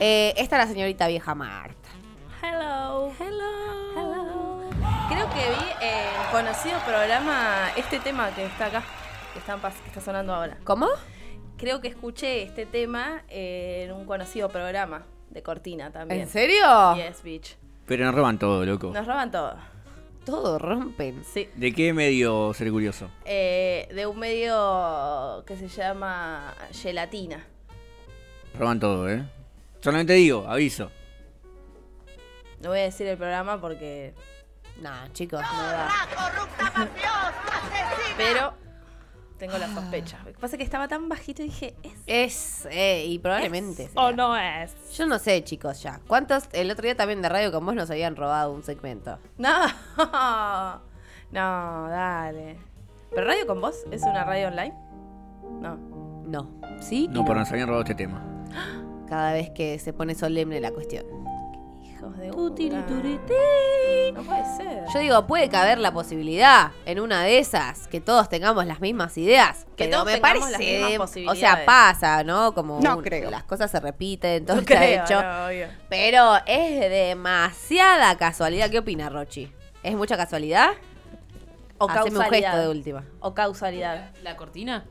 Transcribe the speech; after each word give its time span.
Eh, 0.00 0.34
esta 0.36 0.60
es 0.60 0.66
la 0.68 0.72
señorita 0.72 1.06
vieja 1.08 1.34
Marta. 1.34 1.88
Hello. 2.42 3.12
Hello. 3.20 4.70
Creo 5.08 5.28
que 5.30 5.36
vi 5.50 5.86
en 5.86 6.30
conocido 6.32 6.78
programa 6.80 7.68
este 7.76 8.00
tema 8.00 8.30
que 8.34 8.44
está 8.46 8.66
acá, 8.66 8.82
que 9.32 9.38
está, 9.38 9.56
pas- 9.60 9.74
que 9.82 9.88
está 9.88 10.00
sonando 10.00 10.34
ahora. 10.34 10.58
¿Cómo? 10.64 10.88
Creo 11.58 11.80
que 11.80 11.88
escuché 11.88 12.42
este 12.42 12.66
tema 12.66 13.22
en 13.28 13.92
un 13.92 14.06
conocido 14.06 14.48
programa 14.48 15.02
de 15.30 15.42
Cortina 15.42 15.90
también. 15.92 16.22
¿En 16.22 16.28
serio? 16.28 16.94
Yes, 16.96 17.22
bitch. 17.22 17.56
Pero 17.86 18.04
nos 18.06 18.14
roban 18.14 18.38
todo, 18.38 18.64
loco. 18.64 18.90
Nos 18.92 19.06
roban 19.06 19.30
todo. 19.30 19.54
Todo 20.24 20.58
rompen. 20.58 21.22
Sí. 21.24 21.48
¿De 21.54 21.72
qué 21.72 21.92
medio 21.92 22.52
ser 22.54 22.70
curioso? 22.70 23.08
Eh, 23.24 23.88
de 23.94 24.06
un 24.06 24.18
medio 24.18 25.44
que 25.46 25.56
se 25.56 25.68
llama 25.68 26.54
Gelatina. 26.72 27.44
Roban 28.58 28.80
todo, 28.80 29.08
¿eh? 29.08 29.24
Solamente 29.82 30.14
digo, 30.14 30.46
aviso. 30.48 30.90
No 32.60 32.70
voy 32.70 32.78
a 32.78 32.82
decir 32.84 33.06
el 33.08 33.16
programa 33.18 33.60
porque 33.60 34.14
Nah, 34.80 35.08
chicos. 35.12 35.40
no 35.40 35.62
da. 35.62 35.88
Pero 38.16 38.54
tengo 39.38 39.58
la 39.58 39.72
sospecha. 39.74 40.18
Lo 40.24 40.32
que 40.32 40.38
pasa 40.38 40.54
es 40.54 40.58
que 40.58 40.64
estaba 40.64 40.88
tan 40.88 41.08
bajito 41.08 41.42
y 41.42 41.46
dije, 41.46 41.74
¿es? 41.82 41.92
Es, 42.06 42.68
eh, 42.70 43.04
y 43.06 43.18
probablemente. 43.18 43.90
¿O 43.94 44.12
no 44.12 44.36
es? 44.36 44.74
Yo 44.96 45.06
no 45.06 45.18
sé, 45.18 45.42
chicos, 45.44 45.82
ya. 45.82 46.00
¿Cuántos? 46.06 46.44
El 46.52 46.70
otro 46.70 46.84
día 46.84 46.96
también 46.96 47.20
de 47.22 47.28
radio 47.28 47.50
con 47.52 47.66
vos 47.66 47.74
nos 47.74 47.90
habían 47.90 48.16
robado 48.16 48.52
un 48.52 48.62
segmento. 48.62 49.18
No. 49.38 49.66
No, 51.32 51.88
dale. 51.88 52.58
¿Pero 53.10 53.26
radio 53.26 53.46
con 53.46 53.60
vos? 53.60 53.84
¿Es 53.90 54.02
una 54.02 54.22
radio 54.24 54.48
online? 54.48 54.74
No. 55.60 55.76
No. 56.26 56.60
¿Sí? 56.80 57.04
y 57.04 57.08
No, 57.08 57.24
pero 57.24 57.38
nos 57.40 57.50
habían 57.50 57.68
robado 57.68 57.82
este 57.84 57.94
tema. 57.94 58.22
Cada 59.12 59.34
vez 59.34 59.50
que 59.50 59.78
se 59.78 59.92
pone 59.92 60.14
solemne 60.14 60.58
la 60.58 60.70
cuestión. 60.70 61.04
Hijos 61.82 62.16
de 62.16 62.30
puta. 62.30 62.62
No 62.62 64.22
puede 64.22 64.56
ser. 64.56 64.84
Yo 64.94 65.00
digo, 65.00 65.26
puede 65.26 65.50
caber 65.50 65.76
la 65.76 65.92
posibilidad 65.92 66.70
en 66.86 66.98
una 66.98 67.22
de 67.22 67.36
esas 67.36 67.88
que 67.88 68.00
todos 68.00 68.30
tengamos 68.30 68.64
las 68.64 68.80
mismas 68.80 69.18
ideas. 69.18 69.66
Que 69.76 69.84
pero 69.84 69.90
todos 69.98 70.06
me 70.06 70.12
tengamos 70.14 70.48
parece, 70.50 70.80
las 70.80 70.88
mismas 70.90 71.16
o 71.28 71.34
sea, 71.34 71.62
pasa, 71.66 72.24
¿no? 72.24 72.54
Como 72.54 72.80
No 72.80 72.96
un- 72.96 73.02
creo. 73.04 73.30
las 73.30 73.44
cosas 73.44 73.70
se 73.70 73.80
repiten, 73.80 74.46
todo 74.46 74.56
No 74.56 74.62
está 74.62 74.76
creo, 74.78 75.04
hecho. 75.04 75.20
no. 75.22 75.76
Pero 75.90 76.36
es 76.46 76.80
demasiada 76.88 78.16
casualidad. 78.16 78.70
¿Qué 78.70 78.78
opina 78.78 79.10
Rochi? 79.10 79.52
¿Es 79.82 79.94
mucha 79.94 80.16
casualidad? 80.16 80.70
O 81.76 81.86
Haceme 81.86 82.16
un 82.16 82.22
causalidad. 82.22 82.50
gesto 82.52 82.62
de 82.62 82.68
última. 82.70 83.04
O 83.20 83.34
causalidad. 83.34 84.10
La 84.22 84.38
cortina. 84.38 84.86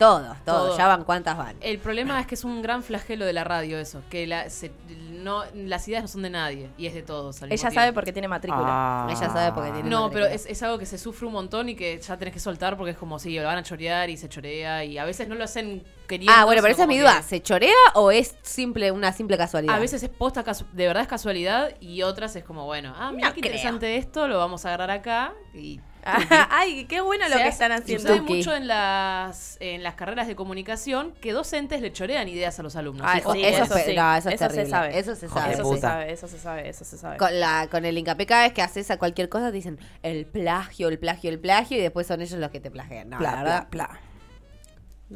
Todos, 0.00 0.36
todos. 0.44 0.68
Todo. 0.68 0.76
Ya 0.78 0.86
van 0.88 1.04
cuántas 1.04 1.36
van. 1.36 1.56
El 1.60 1.78
problema 1.78 2.18
es 2.20 2.26
que 2.26 2.34
es 2.34 2.42
un 2.44 2.62
gran 2.62 2.82
flagelo 2.82 3.24
de 3.26 3.32
la 3.34 3.44
radio 3.44 3.78
eso, 3.78 4.02
que 4.10 4.26
la- 4.26 4.48
se- 4.50 4.72
no, 5.10 5.44
las 5.54 5.86
ideas 5.86 6.02
no 6.02 6.08
son 6.08 6.22
de 6.22 6.30
nadie 6.30 6.70
y 6.78 6.86
es 6.86 6.94
de 6.94 7.02
todos. 7.02 7.42
al 7.42 7.50
mismo 7.50 7.68
Ella 7.68 7.74
sabe 7.78 7.92
porque 7.92 8.10
tiene 8.12 8.26
matrícula. 8.26 8.64
Ah. 8.66 9.06
Ella 9.10 9.28
sabe 9.28 9.52
porque 9.52 9.70
tiene 9.72 9.88
No, 9.90 10.04
matrícula. 10.04 10.24
pero 10.28 10.34
es, 10.34 10.46
es 10.46 10.62
algo 10.62 10.78
que 10.78 10.86
se 10.86 10.96
sufre 10.96 11.26
un 11.26 11.34
montón 11.34 11.68
y 11.68 11.76
que 11.76 12.00
ya 12.00 12.16
tenés 12.16 12.32
que 12.32 12.40
soltar 12.40 12.76
porque 12.78 12.92
es 12.92 12.96
como 12.96 13.18
si 13.18 13.38
lo 13.38 13.44
van 13.44 13.58
a 13.58 13.62
chorear 13.62 14.08
y 14.08 14.16
se 14.16 14.28
chorea 14.30 14.84
y 14.84 14.96
a 14.96 15.04
veces 15.04 15.28
no 15.28 15.34
lo 15.34 15.44
hacen 15.44 15.84
queriendo. 16.08 16.32
Ah, 16.34 16.46
bueno, 16.46 16.62
pero 16.62 16.72
esa 16.72 16.82
es 16.84 16.88
mi 16.88 16.98
duda. 16.98 17.18
que- 17.18 17.22
¿Se 17.24 17.42
chorea 17.42 17.74
o 17.94 18.10
es 18.10 18.34
simple 18.42 18.90
una 18.92 19.12
simple 19.12 19.36
casualidad? 19.36 19.74
A 19.76 19.78
veces 19.78 20.02
es 20.02 20.08
posta, 20.08 20.42
casu- 20.42 20.64
de 20.72 20.86
verdad 20.86 21.02
es 21.02 21.08
casualidad 21.08 21.74
y 21.78 22.00
otras 22.02 22.34
es 22.36 22.42
como, 22.44 22.64
bueno, 22.64 22.94
ah, 22.96 23.12
mira 23.12 23.28
No 23.28 23.34
qué 23.34 23.42
creo. 23.42 23.52
interesante 23.52 23.96
esto, 23.98 24.26
lo 24.28 24.38
vamos 24.38 24.64
a 24.64 24.68
agarrar 24.68 24.90
acá 24.92 25.34
y 25.54 25.78
Ay, 26.04 26.84
qué 26.86 27.00
bueno 27.00 27.24
lo 27.28 27.32
Se 27.32 27.36
que 27.36 27.42
hace- 27.42 27.48
están 27.50 27.72
haciendo. 27.72 28.08
Sucede 28.08 28.20
mucho 28.22 28.54
en 28.54 28.66
las, 28.66 29.56
en 29.60 29.82
las 29.82 29.94
carreras 29.94 30.26
de 30.26 30.34
comunicación 30.36 31.12
que 31.20 31.32
docentes 31.32 31.80
le 31.80 31.92
chorean 31.92 32.28
ideas 32.28 32.58
a 32.58 32.62
los 32.62 32.76
alumnos. 32.76 33.06
Ah, 33.08 33.20
sí, 33.32 33.44
eso, 33.44 33.64
eso 33.64 33.76
es, 33.76 33.84
sí. 33.86 33.94
no, 33.96 34.14
eso 34.16 34.28
es 34.30 34.40
Eso 34.40 34.50
se 34.50 34.66
sabe. 34.66 34.98
Eso 34.98 35.14
se 35.14 35.28
sabe. 35.28 35.52
Eso 35.52 35.64
se 35.74 35.80
sabe, 35.80 36.12
eso 36.12 36.28
se 36.28 36.38
sabe, 36.38 36.68
eso 36.68 36.84
se 36.84 36.98
sabe. 36.98 37.16
Con, 37.18 37.38
la, 37.38 37.68
con 37.70 37.84
el 37.84 37.96
hincapié 37.98 38.26
cada 38.26 38.42
vez 38.42 38.52
que 38.52 38.62
haces 38.62 38.90
a 38.90 38.98
cualquier 38.98 39.28
cosa 39.28 39.46
te 39.46 39.52
dicen 39.52 39.78
el 40.02 40.26
plagio, 40.26 40.88
el 40.88 40.98
plagio, 40.98 41.30
el 41.30 41.38
plagio 41.38 41.76
y 41.78 41.80
después 41.80 42.06
son 42.06 42.20
ellos 42.22 42.38
los 42.38 42.50
que 42.50 42.60
te 42.60 42.70
plagian. 42.70 43.10
No, 43.10 43.18
Pla, 43.18 43.30
la 43.32 43.42
verdad. 43.42 43.68
pla, 43.68 43.88
pla. 43.88 44.00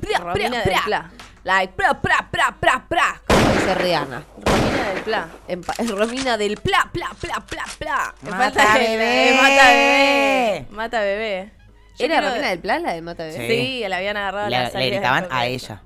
Pra, 0.00 0.32
pra, 0.32 0.50
pra. 0.64 0.82
Pla. 0.86 1.10
Like, 1.44 1.72
pra, 1.74 1.94
pra, 2.00 2.28
pra, 2.30 2.56
pra, 2.58 2.84
pra. 2.88 3.22
Como 3.28 3.52
dice 3.52 3.74
Rihanna. 3.76 4.24
Romina 4.64 4.88
del 4.94 5.02
Pla. 5.02 5.28
En 5.48 5.60
pa- 5.62 5.74
en 5.78 5.88
Romina 5.96 6.36
del 6.38 6.56
pla, 6.56 6.90
pla, 6.92 7.10
pla, 7.20 7.44
pla, 7.48 7.64
pla. 7.78 8.14
Me 8.22 8.30
Mata 8.30 8.62
falta 8.64 8.78
bebé. 8.78 9.32
Mata 9.40 9.68
bebé. 9.68 10.66
Mata 10.70 11.00
bebé. 11.00 11.50
Yo 11.98 12.04
¿Era 12.06 12.14
quiero- 12.16 12.28
Romina 12.30 12.48
del 12.50 12.58
Plan 12.58 12.82
la 12.82 12.92
de 12.94 13.02
Mata 13.02 13.24
Bebé? 13.24 13.46
Sí. 13.48 13.54
Sí, 13.82 13.84
la 13.88 13.96
habían 13.98 14.16
agarrado. 14.16 14.46
a 14.46 14.50
Le, 14.50 14.58
la 14.58 14.70
le 14.80 14.86
gritaban 14.90 15.26
a 15.30 15.46
ella. 15.46 15.82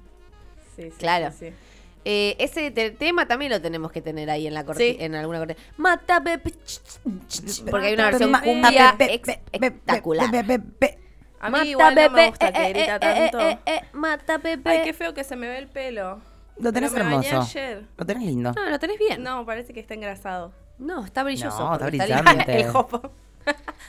Sí, 0.77 0.83
sí, 0.85 0.91
Claro. 0.99 1.31
sí, 1.39 1.49
sí. 1.49 1.55
Eh, 2.05 2.37
ese 2.39 2.71
te- 2.71 2.93
tema 2.93 3.27
también 3.27 3.51
lo 3.53 3.61
tenemos 3.61 3.93
que 3.93 4.01
tener 4.01 4.31
ahí 4.31 4.47
en 4.47 4.55
la 4.55 4.65
corti- 4.65 4.93
Sí. 4.93 4.97
en 5.01 5.15
alguna 5.15 5.39
corte. 5.41 5.57
Mata 5.77 6.21
bebé. 6.21 6.51
ch, 6.65 6.81
ch, 7.29 7.45
ch, 7.45 7.65
Porque 7.71 7.89
hay 7.89 7.95
una 7.95 8.07
versión 8.07 8.31
ma- 8.31 8.41
cumbia 8.41 8.97
espectacular. 8.99 10.27
A 11.41 11.51
mí 11.51 11.53
Mata 11.53 11.65
igual 11.67 11.95
no 11.95 12.01
me 12.01 12.09
bebé, 12.09 12.29
gusta 12.31 12.53
que 12.53 12.63
eh, 12.63 12.69
grita 12.73 12.95
eh, 12.95 12.99
eh, 12.99 13.31
tanto. 13.31 13.41
eh, 13.41 13.59
eh, 13.67 13.81
mata 13.93 14.39
bebé. 14.39 14.71
Ay, 14.71 14.81
qué 14.85 14.93
feo 14.95 15.13
que 15.15 15.23
se 15.25 15.37
me 15.37 15.47
ve 15.49 15.59
el 15.59 15.69
pelo. 15.69 16.21
Lo 16.61 16.73
tenés 16.73 16.93
Pero 16.93 17.05
me 17.05 17.15
bañé 17.17 17.29
hermoso. 17.29 17.59
ayer. 17.59 17.85
Lo 17.97 18.07
tenés 18.07 18.23
lindo. 18.25 18.53
No, 18.53 18.69
lo 18.71 18.79
tenés 18.79 18.99
bien. 18.99 19.23
No, 19.23 19.37
No, 19.37 19.47
parece 19.47 19.73
que 19.73 19.81
está 19.81 19.95
engrasado. 19.95 20.53
está 21.05 21.23
brilloso. 21.23 21.59
No, 21.59 21.73
está 21.75 21.85
porque 21.87 21.99
brillante. 21.99 22.61
el 22.61 22.71
jopo. 22.71 23.11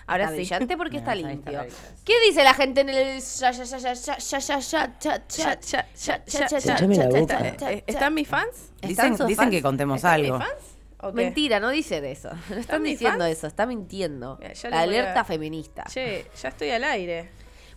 Ahora 0.07 0.24
está 0.25 0.35
sí. 0.35 0.41
brillante 0.41 0.78
porque 0.78 0.97
está 0.97 1.12
Ahí 1.12 1.19
está, 1.19 1.30
limpio. 1.30 1.66
¿Qué 2.06 2.13
dice 2.28 2.44
la 2.44 2.53
gente 2.53 2.81
en 2.81 2.90
el 2.90 3.19
ya 3.22 3.52
ya 3.52 3.63
ya 3.63 3.78
ya 3.78 3.94
ya 3.94 4.18
ya 4.18 4.40
ya 4.40 4.59
ya 4.59 5.00
cha, 5.00 5.28
cha, 5.28 5.59
Ya, 5.59 5.59
ya, 5.59 5.88
ya, 5.96 6.25
cha, 6.25 6.25
ya, 6.25 6.25
cha, 6.25 6.47
ya, 6.47 6.47
cha, 6.47 6.59
ya, 6.59 6.59
cha, 6.59 6.59
ya, 6.59 7.09
cha, 7.09 7.44
ya. 7.44 7.57
cha, 7.57 7.72
Eh, 7.72 7.84
cha. 7.85 7.91
¿Están 7.91 8.13
mis 8.13 8.28
fans? 8.28 8.72
¿Están 8.81 8.90
Dicen, 9.12 9.28
dicen 9.28 9.36
fans? 9.36 9.51
que 9.51 9.62
contemos 9.62 9.96
¿Están 9.97 10.22
mis 10.22 10.31
algo. 10.31 10.40
fans? 10.40 10.62
¿O 11.01 11.09
qué? 11.09 11.16
Mentira, 11.16 11.59
no 11.59 11.69
dicen 11.69 12.06
eso. 12.06 12.30
No 12.50 12.56
están 12.56 12.81
mis 12.81 12.91
diciendo 12.94 13.19
fans? 13.25 13.38
eso, 13.38 13.47
está 13.47 13.66
mintiendo. 13.66 14.38
Mira, 14.40 14.53
ya 14.53 14.69
La 14.69 14.75
voy 14.86 14.96
a- 14.96 15.01
alerta 15.01 15.24
feminista. 15.25 15.84
Che, 15.91 16.25
ya 16.41 16.50
estoy 16.50 16.69
al 16.72 16.84
aire. 16.86 17.30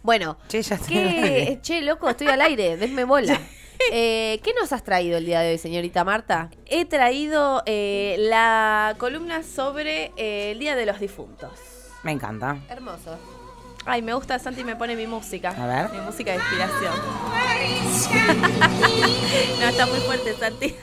Bueno, 0.03 0.37
Che, 0.49 0.63
ya. 0.63 0.79
¿qué? 0.79 1.59
Che, 1.63 1.81
loco, 1.83 2.09
estoy 2.11 2.27
al 2.29 2.41
aire, 2.41 2.77
denme 2.77 3.05
bola. 3.05 3.39
Eh, 3.91 4.39
¿Qué 4.45 4.55
nos 4.55 4.73
has 4.73 4.85
traído 4.85 5.19
el 5.19 5.27
día 5.27 5.41
de 5.41 5.51
hoy, 5.51 5.59
señorita 5.59 6.05
Marta? 6.05 6.51
He 6.67 6.85
traído 6.85 7.65
eh, 7.67 8.15
la 8.17 8.95
columna 8.97 9.43
sobre 9.43 10.13
eh, 10.17 10.53
el 10.53 10.61
Día 10.61 10.77
de 10.77 10.87
los 10.87 11.01
Difuntos. 11.01 11.51
Me 12.05 12.13
encanta. 12.13 12.59
Hermoso. 12.69 13.19
Ay, 13.85 14.01
me 14.03 14.15
gusta, 14.15 14.39
Santi 14.39 14.63
me 14.63 14.77
pone 14.77 14.95
mi 14.95 15.09
música. 15.09 15.49
A 15.51 15.67
ver. 15.67 15.91
Mi 15.91 15.99
música 16.01 16.31
de 16.31 16.37
inspiración. 16.37 16.93
no, 19.61 19.67
está 19.69 19.87
muy 19.87 19.99
fuerte, 19.99 20.33
Santi. 20.34 20.77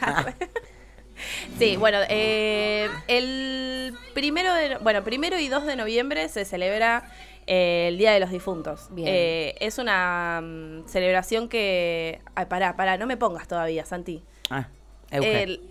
sí, 1.58 1.78
bueno, 1.78 2.00
eh, 2.10 2.90
el 3.08 3.98
primero 4.14 4.54
de, 4.54 4.76
bueno, 4.80 5.06
primero 5.06 5.40
y 5.40 5.48
2 5.48 5.66
de 5.66 5.78
noviembre 5.78 6.28
se 6.28 6.44
celebra 6.44 7.10
eh, 7.52 7.88
el 7.88 7.98
Día 7.98 8.12
de 8.12 8.20
los 8.20 8.30
Difuntos. 8.30 8.90
Bien. 8.92 9.08
Eh, 9.10 9.56
es 9.60 9.80
una 9.80 10.40
mm, 10.44 10.88
celebración 10.88 11.50
que... 11.50 12.22
Ay, 12.36 12.46
pará, 12.46 12.76
pará, 12.76 12.98
no 12.98 13.08
me 13.08 13.18
pongas 13.18 13.48
todavía, 13.48 13.86
Santi. 13.86 14.24
Ah, 14.52 14.68
Euge. 15.10 15.44
El 15.44 15.62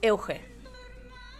Euge. 0.00 0.40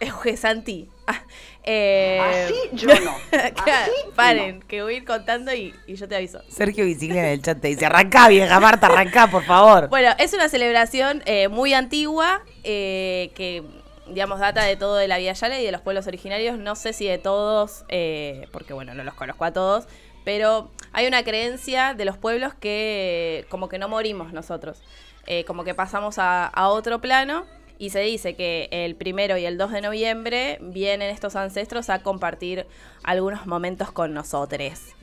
Euge 0.01 0.35
Santi. 0.35 0.89
Ah, 1.07 1.21
eh, 1.63 2.19
Así 2.19 2.55
yo 2.73 2.89
no. 2.99 3.15
claro, 3.29 3.53
Así 3.83 3.91
paren, 4.15 4.61
que 4.63 4.83
voy 4.83 4.95
a 4.95 4.97
ir 4.97 5.05
contando 5.05 5.53
y, 5.53 5.73
y 5.87 5.95
yo 5.95 6.09
te 6.09 6.17
aviso. 6.17 6.41
Sergio 6.49 6.83
Bicicleta 6.83 7.27
en 7.27 7.33
el 7.33 7.41
chat 7.41 7.61
te 7.61 7.69
dice, 7.69 7.85
arrancá, 7.85 8.27
vieja 8.27 8.59
Marta, 8.59 8.87
arrancá, 8.87 9.27
por 9.27 9.43
favor. 9.45 9.87
Bueno, 9.87 10.09
es 10.19 10.33
una 10.33 10.49
celebración 10.49 11.23
eh, 11.25 11.47
muy 11.47 11.73
antigua 11.73 12.43
eh, 12.65 13.31
que, 13.33 13.63
digamos, 14.07 14.39
data 14.39 14.63
de 14.63 14.75
todo 14.75 14.95
de 14.95 15.07
la 15.07 15.17
Vía 15.17 15.33
Yala 15.33 15.59
y 15.59 15.65
de 15.65 15.71
los 15.71 15.81
pueblos 15.81 16.07
originarios. 16.07 16.57
No 16.57 16.75
sé 16.75 16.93
si 16.93 17.07
de 17.07 17.17
todos, 17.17 17.85
eh, 17.89 18.47
porque 18.51 18.73
bueno, 18.73 18.93
no 18.93 19.03
los 19.03 19.13
conozco 19.13 19.45
a 19.45 19.51
todos, 19.51 19.85
pero 20.23 20.71
hay 20.93 21.07
una 21.07 21.23
creencia 21.23 21.93
de 21.93 22.05
los 22.05 22.17
pueblos 22.17 22.53
que 22.53 23.45
como 23.49 23.69
que 23.69 23.77
no 23.77 23.89
morimos 23.89 24.33
nosotros, 24.33 24.81
eh, 25.27 25.43
como 25.45 25.63
que 25.63 25.73
pasamos 25.73 26.17
a, 26.19 26.47
a 26.47 26.69
otro 26.69 26.99
plano. 27.01 27.45
Y 27.77 27.89
se 27.89 27.99
dice 27.99 28.35
que 28.35 28.69
el 28.71 28.95
primero 28.95 29.37
y 29.37 29.45
el 29.45 29.57
2 29.57 29.71
de 29.73 29.81
noviembre 29.81 30.59
vienen 30.61 31.09
estos 31.09 31.35
ancestros 31.35 31.89
a 31.89 32.03
compartir 32.03 32.65
algunos 33.03 33.47
momentos 33.47 33.91
con 33.91 34.13
nosotros. 34.13 34.93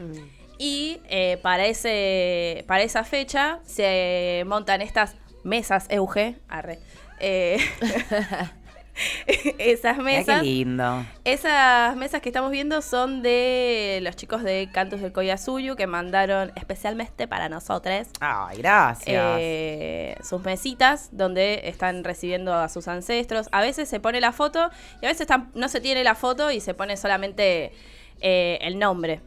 Y 0.59 1.01
eh, 1.09 1.39
para, 1.43 1.67
ese, 1.67 2.65
para 2.67 2.83
esa 2.83 3.05
fecha 3.05 3.61
se 3.65 4.45
montan 4.47 4.81
estas 4.81 5.17
mesas 5.45 5.87
Euge. 5.91 6.37
Arre. 6.49 6.79
Eh, 7.21 7.59
esas 9.59 9.99
Mirá 9.99 10.11
qué 10.11 10.17
mesas. 10.19 10.43
lindo. 10.43 11.07
Esas 11.25 11.97
mesas 11.97 12.21
que 12.21 12.29
estamos 12.29 12.51
viendo 12.51 12.83
son 12.83 13.23
de 13.23 14.01
los 14.03 14.17
chicos 14.17 14.43
de 14.43 14.69
Cantos 14.73 15.01
del 15.01 15.13
Coyasuyu 15.13 15.77
que 15.77 15.87
mandaron 15.87 16.53
especialmente 16.57 17.27
para 17.27 17.49
nosotros. 17.49 18.09
Ay, 18.21 18.59
gracias. 18.59 19.37
eh, 19.39 20.17
sus 20.23 20.43
mesitas 20.45 21.09
donde 21.13 21.63
están 21.65 22.05
recibiendo 22.05 22.55
a 22.55 22.69
sus 22.69 22.89
ancestros. 22.89 23.49
A 23.53 23.61
veces 23.61 23.89
se 23.89 24.01
pone 24.01 24.21
la 24.21 24.33
foto 24.33 24.71
y 25.01 25.07
a 25.07 25.09
veces 25.09 25.27
no 25.55 25.69
se 25.69 25.81
tiene 25.81 26.05
la 26.05 26.15
foto 26.15 26.51
y 26.51 26.61
se 26.61 26.75
pone 26.75 26.97
solamente 26.97 27.73
eh, 28.21 28.59
el 28.63 28.79
nombre. 28.79 29.21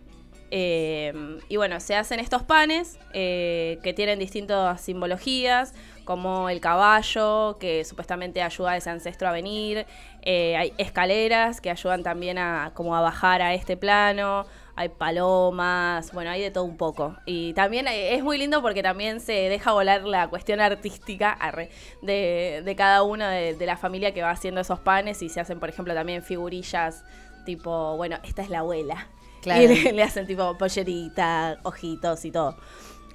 Eh, 0.52 1.12
y 1.50 1.58
bueno, 1.58 1.80
se 1.80 1.96
hacen 1.96 2.20
estos 2.20 2.44
panes 2.44 3.00
eh, 3.14 3.80
que 3.84 3.94
tienen 3.94 4.20
distintas 4.20 4.80
simbologías, 4.80 5.74
como 6.06 6.50
el 6.50 6.62
caballo, 6.62 7.58
que 7.60 7.84
supuestamente 7.84 8.42
ayuda 8.42 8.72
a 8.72 8.78
ese 8.78 8.90
ancestro 8.90 9.28
a 9.28 9.32
venir. 9.32 9.86
Eh, 10.22 10.56
hay 10.56 10.74
escaleras 10.78 11.60
que 11.60 11.70
ayudan 11.70 12.04
también 12.04 12.38
a 12.38 12.72
como 12.74 12.96
a 12.96 13.02
bajar 13.02 13.42
a 13.42 13.54
este 13.54 13.76
plano. 13.76 14.46
Hay 14.78 14.90
palomas, 14.90 16.12
bueno, 16.14 16.30
hay 16.30 16.42
de 16.42 16.52
todo 16.52 16.64
un 16.64 16.78
poco. 16.78 17.16
Y 17.26 17.54
también 17.54 17.88
eh, 17.88 18.14
es 18.14 18.24
muy 18.24 18.38
lindo 18.38 18.62
porque 18.62 18.84
también 18.84 19.20
se 19.20 19.34
deja 19.34 19.72
volar 19.72 20.04
la 20.04 20.28
cuestión 20.28 20.62
artística 20.62 21.32
arre, 21.32 21.70
de, 22.02 22.62
de 22.64 22.76
cada 22.76 23.04
uno 23.04 23.28
de, 23.28 23.56
de 23.56 23.66
la 23.66 23.78
familia 23.78 24.14
que 24.14 24.22
va 24.22 24.32
haciendo 24.32 24.62
esos 24.62 24.80
panes 24.80 25.22
y 25.22 25.30
se 25.30 25.40
hacen, 25.40 25.60
por 25.60 25.70
ejemplo, 25.70 25.94
también 25.94 26.24
figurillas 26.24 27.04
tipo, 27.46 27.96
bueno, 27.98 28.18
esta 28.24 28.42
es 28.42 28.50
la 28.50 28.60
abuela. 28.60 29.08
Claro. 29.42 29.62
Y 29.62 29.68
le, 29.84 29.94
le 29.94 30.04
hacen 30.04 30.28
tipo 30.28 30.58
pollerita, 30.58 31.60
ojitos 31.64 32.26
y 32.26 32.32
todo. 32.32 32.58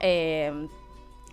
Eh, 0.00 0.66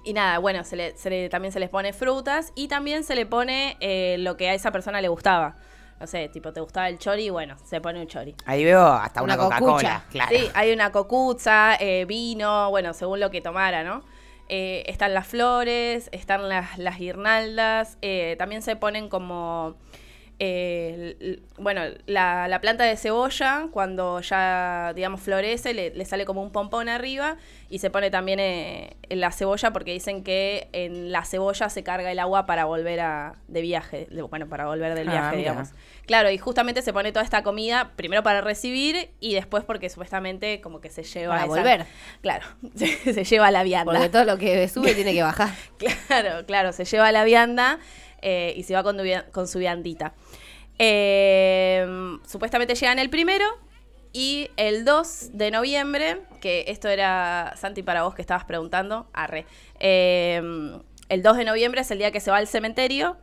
y 0.10 0.14
nada, 0.14 0.40
bueno, 0.40 0.64
se 0.64 0.76
le, 0.76 0.98
se 0.98 1.10
le- 1.10 1.30
también 1.30 1.52
se 1.52 1.60
les 1.60 1.70
pone 1.70 1.94
frutas 1.94 2.52
y 2.56 2.68
también 2.68 3.04
se 3.04 3.16
le 3.16 3.26
pone 3.26 3.78
eh, 3.80 4.16
lo 4.20 4.38
que 4.38 4.50
a 4.50 4.54
esa 4.54 4.72
persona 4.72 5.02
le 5.02 5.08
gustaba. 5.10 5.56
No 6.00 6.06
sé, 6.06 6.30
tipo, 6.30 6.54
te 6.54 6.60
gustaba 6.62 6.90
el 6.90 7.00
chori, 7.00 7.30
bueno, 7.32 7.56
se 7.66 7.82
pone 7.82 8.00
un 8.00 8.08
chori. 8.08 8.36
Ahí 8.46 8.64
veo 8.64 8.86
hasta 8.86 9.24
una, 9.24 9.34
Una 9.34 9.44
Coca-Cola. 9.44 9.72
cocucha. 9.74 10.04
Claro. 10.12 10.30
Sí, 10.38 10.48
hay 10.54 10.72
una 10.72 10.92
cocuza, 10.92 11.76
eh, 11.80 12.06
vino, 12.06 12.70
bueno, 12.70 12.94
según 12.94 13.20
lo 13.20 13.32
que 13.32 13.42
tomara, 13.42 13.84
¿no? 13.84 14.04
Eh, 14.48 14.84
están 14.86 15.14
las 15.16 15.26
flores, 15.28 16.08
están 16.12 16.48
las, 16.50 16.78
las 16.78 17.00
guirnaldas, 17.00 17.98
eh, 18.04 18.36
también 18.38 18.62
se 18.62 18.76
ponen 18.76 19.10
como, 19.10 19.76
eh, 20.40 21.40
bueno, 21.58 21.82
la, 22.06 22.48
la 22.48 22.62
planta 22.62 22.84
de 22.84 22.96
cebolla, 22.96 23.68
cuando 23.72 24.22
ya, 24.22 24.94
digamos, 24.96 25.22
florece, 25.22 25.74
le, 25.74 25.90
le 25.92 26.06
sale 26.06 26.26
como 26.26 26.44
un 26.44 26.52
pompón 26.52 26.90
arriba 26.90 27.38
y 27.70 27.80
se 27.80 27.90
pone 27.90 28.12
también 28.12 28.40
eh, 28.40 28.96
en 29.10 29.20
la 29.20 29.32
cebolla 29.32 29.72
porque 29.72 29.92
dicen 29.94 30.24
que 30.24 30.70
en 30.74 31.12
la 31.12 31.26
cebolla 31.26 31.70
se 31.70 31.84
carga 31.84 32.12
el 32.12 32.20
agua 32.20 32.46
para 32.46 32.66
volver 32.66 33.00
a, 33.00 33.36
de 33.48 33.62
viaje, 33.62 34.08
de- 34.12 34.22
bueno, 34.22 34.48
para 34.48 34.68
volver 34.68 34.94
del 34.96 35.10
Ah, 35.10 35.12
viaje, 35.12 35.38
digamos. 35.38 35.70
Claro, 36.06 36.30
y 36.32 36.38
justamente 36.38 36.82
se 36.82 36.94
pone 36.94 37.12
toda 37.12 37.26
esta 37.26 37.44
comida 37.44 37.92
primero 37.96 38.24
para 38.24 38.40
recibir 38.42 39.10
y 39.20 39.34
después 39.34 39.64
porque 39.66 39.90
supuestamente 39.90 40.62
como 40.62 40.80
que 40.80 40.90
se 40.90 41.04
lleva 41.04 41.34
Para 41.34 41.46
esa- 41.46 41.56
volver. 41.56 41.86
Claro, 42.22 42.46
se, 42.76 43.14
se 43.14 43.24
lleva 43.24 43.52
la 43.52 43.64
vianda. 43.64 43.92
Porque 43.92 44.10
todo 44.10 44.24
lo 44.24 44.38
que 44.38 44.68
sube 44.70 44.94
tiene 44.94 45.14
que 45.14 45.24
bajar. 45.24 45.50
Claro, 46.08 46.46
claro, 46.46 46.72
se 46.74 46.86
lleva 46.86 47.12
la 47.12 47.24
vianda 47.24 47.80
eh, 48.22 48.54
y 48.56 48.64
se 48.64 48.74
va 48.74 48.84
con, 48.84 49.48
su 49.48 49.60
viandita. 49.60 50.14
Eh, 50.80 51.86
supuestamente 52.26 52.76
llegan 52.76 53.00
el 53.00 53.10
primero 53.10 53.46
y 54.14 54.50
el 54.58 54.86
2 54.86 55.32
de 55.34 55.52
noviembre, 55.52 56.22
que 56.42 56.66
esto 56.68 56.88
era, 56.88 57.54
Santi, 57.58 57.84
para 57.84 58.04
vos 58.04 58.16
que 58.16 58.22
estabas 58.22 58.46
preguntando, 58.46 59.08
arre. 59.14 59.46
Eh, 59.80 60.42
el 61.10 61.24
2 61.24 61.38
de 61.38 61.46
noviembre 61.46 61.82
es 61.82 61.92
el 61.92 61.98
día 62.00 62.12
que 62.12 62.20
se 62.20 62.32
va 62.32 62.38
al 62.38 62.48
cementerio, 62.48 63.18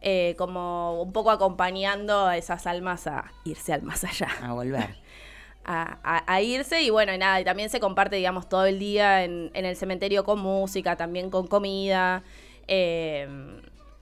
eh, 0.00 0.34
como 0.38 1.02
un 1.02 1.12
poco 1.12 1.30
acompañando 1.30 2.26
a 2.26 2.36
esas 2.36 2.66
almas 2.66 3.06
a 3.08 3.32
irse 3.44 3.72
al 3.72 3.82
más 3.82 4.04
allá 4.04 4.28
A 4.42 4.52
volver. 4.52 4.96
a, 5.64 5.98
a- 6.04 6.32
a 6.32 6.40
irse 6.40 6.82
y 6.82 6.90
bueno, 6.90 7.12
y 7.12 7.18
nada, 7.18 7.40
y 7.40 7.44
también 7.44 7.68
se 7.68 7.80
comparte, 7.80 8.16
digamos, 8.16 8.48
todo 8.48 8.64
el 8.64 8.78
día 8.78 9.24
en, 9.24 9.50
en 9.54 9.64
el 9.64 9.76
cementerio 9.76 10.24
con 10.24 10.38
música, 10.38 10.96
también 10.96 11.30
con 11.30 11.46
comida 11.48 12.22
eh, 12.68 13.28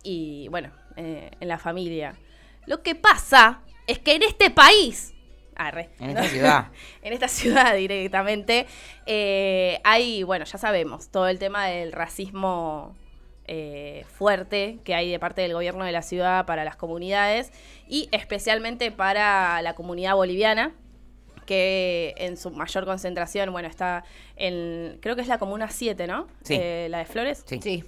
y 0.06 0.46
bueno, 0.48 0.70
eh, 0.96 1.30
en 1.40 1.48
la 1.48 1.58
familia. 1.58 2.14
Lo 2.64 2.82
que 2.82 2.94
pasa 2.94 3.60
es 3.86 3.98
que 3.98 4.14
en 4.14 4.22
este 4.22 4.50
país, 4.50 5.14
arre, 5.56 5.90
En 5.98 6.10
esta 6.10 6.24
ciudad. 6.24 6.66
en 7.02 7.12
esta 7.12 7.28
ciudad 7.28 7.74
directamente, 7.74 8.66
eh, 9.06 9.80
hay, 9.82 10.22
bueno, 10.22 10.44
ya 10.44 10.58
sabemos, 10.58 11.08
todo 11.10 11.28
el 11.28 11.40
tema 11.40 11.66
del 11.66 11.92
racismo 11.92 12.94
eh, 13.48 14.04
fuerte 14.08 14.78
que 14.84 14.94
hay 14.94 15.10
de 15.10 15.18
parte 15.18 15.42
del 15.42 15.54
gobierno 15.54 15.84
de 15.84 15.92
la 15.92 16.02
ciudad 16.02 16.46
para 16.46 16.64
las 16.64 16.76
comunidades 16.76 17.52
y 17.88 18.08
especialmente 18.12 18.90
para 18.90 19.60
la 19.62 19.74
comunidad 19.74 20.14
boliviana 20.14 20.72
que 21.46 22.14
en 22.18 22.36
su 22.36 22.50
mayor 22.50 22.84
concentración, 22.84 23.52
bueno, 23.52 23.68
está 23.68 24.04
en, 24.36 24.98
creo 25.00 25.16
que 25.16 25.22
es 25.22 25.28
la 25.28 25.38
comuna 25.38 25.70
7, 25.70 26.06
¿no? 26.06 26.26
Sí. 26.42 26.58
Eh, 26.60 26.88
la 26.90 26.98
de 26.98 27.04
Flores. 27.06 27.44
Sí. 27.46 27.60
Sí. 27.62 27.84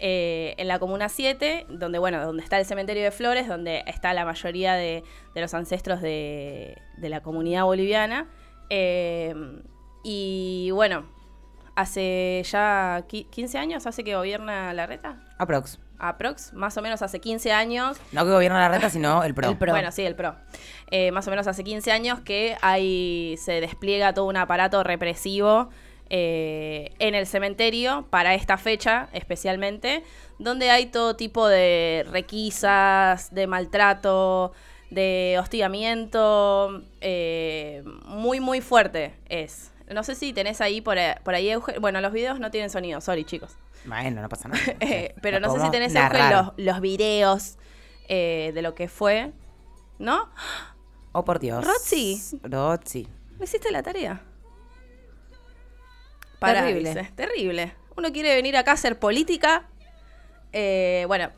Eh, 0.00 0.54
en 0.58 0.68
la 0.68 0.78
comuna 0.78 1.08
7, 1.08 1.66
donde 1.70 1.98
bueno, 1.98 2.24
donde 2.24 2.42
está 2.44 2.58
el 2.58 2.64
cementerio 2.64 3.02
de 3.02 3.10
Flores, 3.10 3.48
donde 3.48 3.82
está 3.86 4.14
la 4.14 4.24
mayoría 4.24 4.74
de, 4.74 5.02
de 5.34 5.40
los 5.40 5.54
ancestros 5.54 6.00
de, 6.00 6.78
de 6.96 7.08
la 7.08 7.20
comunidad 7.20 7.64
boliviana. 7.64 8.28
Eh, 8.70 9.34
y 10.04 10.70
bueno, 10.72 11.04
hace 11.74 12.42
ya 12.50 13.04
qui- 13.08 13.28
15 13.30 13.58
años, 13.58 13.86
hace 13.86 14.04
que 14.04 14.14
gobierna 14.14 14.72
la 14.72 14.86
reta. 14.86 15.16
Aprox. 15.38 15.78
Aprox, 16.00 16.52
más 16.52 16.76
o 16.76 16.82
menos 16.82 17.02
hace 17.02 17.20
15 17.20 17.50
años. 17.52 17.98
No 18.12 18.24
que 18.24 18.30
gobierna 18.30 18.60
la 18.60 18.68
reta, 18.68 18.88
sino 18.90 19.24
el 19.24 19.34
pro. 19.34 19.50
El 19.50 19.56
pro. 19.58 19.72
Bueno, 19.72 19.90
sí, 19.90 20.02
el 20.02 20.14
PRO. 20.14 20.36
Eh, 20.92 21.10
más 21.10 21.26
o 21.26 21.30
menos 21.30 21.48
hace 21.48 21.64
15 21.64 21.90
años 21.90 22.20
que 22.20 22.56
hay, 22.62 23.36
se 23.38 23.60
despliega 23.60 24.14
todo 24.14 24.26
un 24.26 24.36
aparato 24.36 24.84
represivo 24.84 25.70
eh, 26.10 26.92
en 26.98 27.14
el 27.14 27.26
cementerio 27.26 28.06
para 28.10 28.34
esta 28.34 28.56
fecha 28.58 29.08
especialmente, 29.12 30.02
donde 30.38 30.70
hay 30.70 30.86
todo 30.86 31.16
tipo 31.16 31.46
de 31.48 32.04
requisas, 32.10 33.34
de 33.34 33.46
maltrato, 33.46 34.52
de 34.90 35.36
hostigamiento, 35.40 36.82
eh, 37.00 37.82
muy, 38.06 38.40
muy 38.40 38.60
fuerte 38.60 39.14
es. 39.28 39.70
No 39.90 40.02
sé 40.02 40.14
si 40.14 40.32
tenés 40.32 40.60
ahí 40.60 40.80
por, 40.80 40.98
ahí- 40.98 41.14
por 41.24 41.34
ahí, 41.34 41.48
Euge- 41.48 41.80
Bueno, 41.80 42.00
los 42.00 42.12
videos 42.12 42.40
no 42.40 42.50
tienen 42.50 42.68
sonido, 42.70 43.00
sorry 43.00 43.24
chicos. 43.24 43.56
Bueno, 43.86 44.20
no 44.22 44.28
pasa 44.28 44.48
nada. 44.48 44.60
Eh, 44.80 45.14
pero 45.22 45.40
no 45.40 45.50
sé 45.52 45.60
si 45.64 45.70
tenés 45.70 45.94
Euge, 45.94 46.18
los, 46.34 46.52
los 46.56 46.80
videos 46.80 47.56
eh, 48.08 48.52
de 48.54 48.62
lo 48.62 48.74
que 48.74 48.88
fue. 48.88 49.32
¿No? 49.98 50.28
Oh, 51.12 51.24
por 51.24 51.38
Dios. 51.38 51.64
Roxy. 51.64 52.20
Roxy. 52.42 53.08
¿Me 53.38 53.44
hiciste 53.46 53.70
la 53.72 53.82
tarea? 53.82 54.20
Terrible. 56.40 56.88
dice, 56.90 57.10
terrible. 57.14 57.74
Uno 57.96 58.12
quiere 58.12 58.34
venir 58.34 58.56
acá 58.56 58.72
a 58.72 58.74
hacer 58.74 58.98
política. 58.98 59.66
Eh, 60.52 61.04
bueno, 61.08 61.30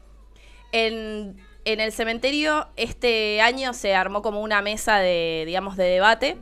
en, 0.72 1.36
en 1.64 1.80
el 1.80 1.92
cementerio 1.92 2.68
este 2.76 3.40
año 3.40 3.72
se 3.72 3.94
armó 3.94 4.22
como 4.22 4.40
una 4.40 4.62
mesa 4.62 4.98
de, 4.98 5.44
digamos, 5.46 5.76
de 5.76 5.84
debate, 5.84 6.36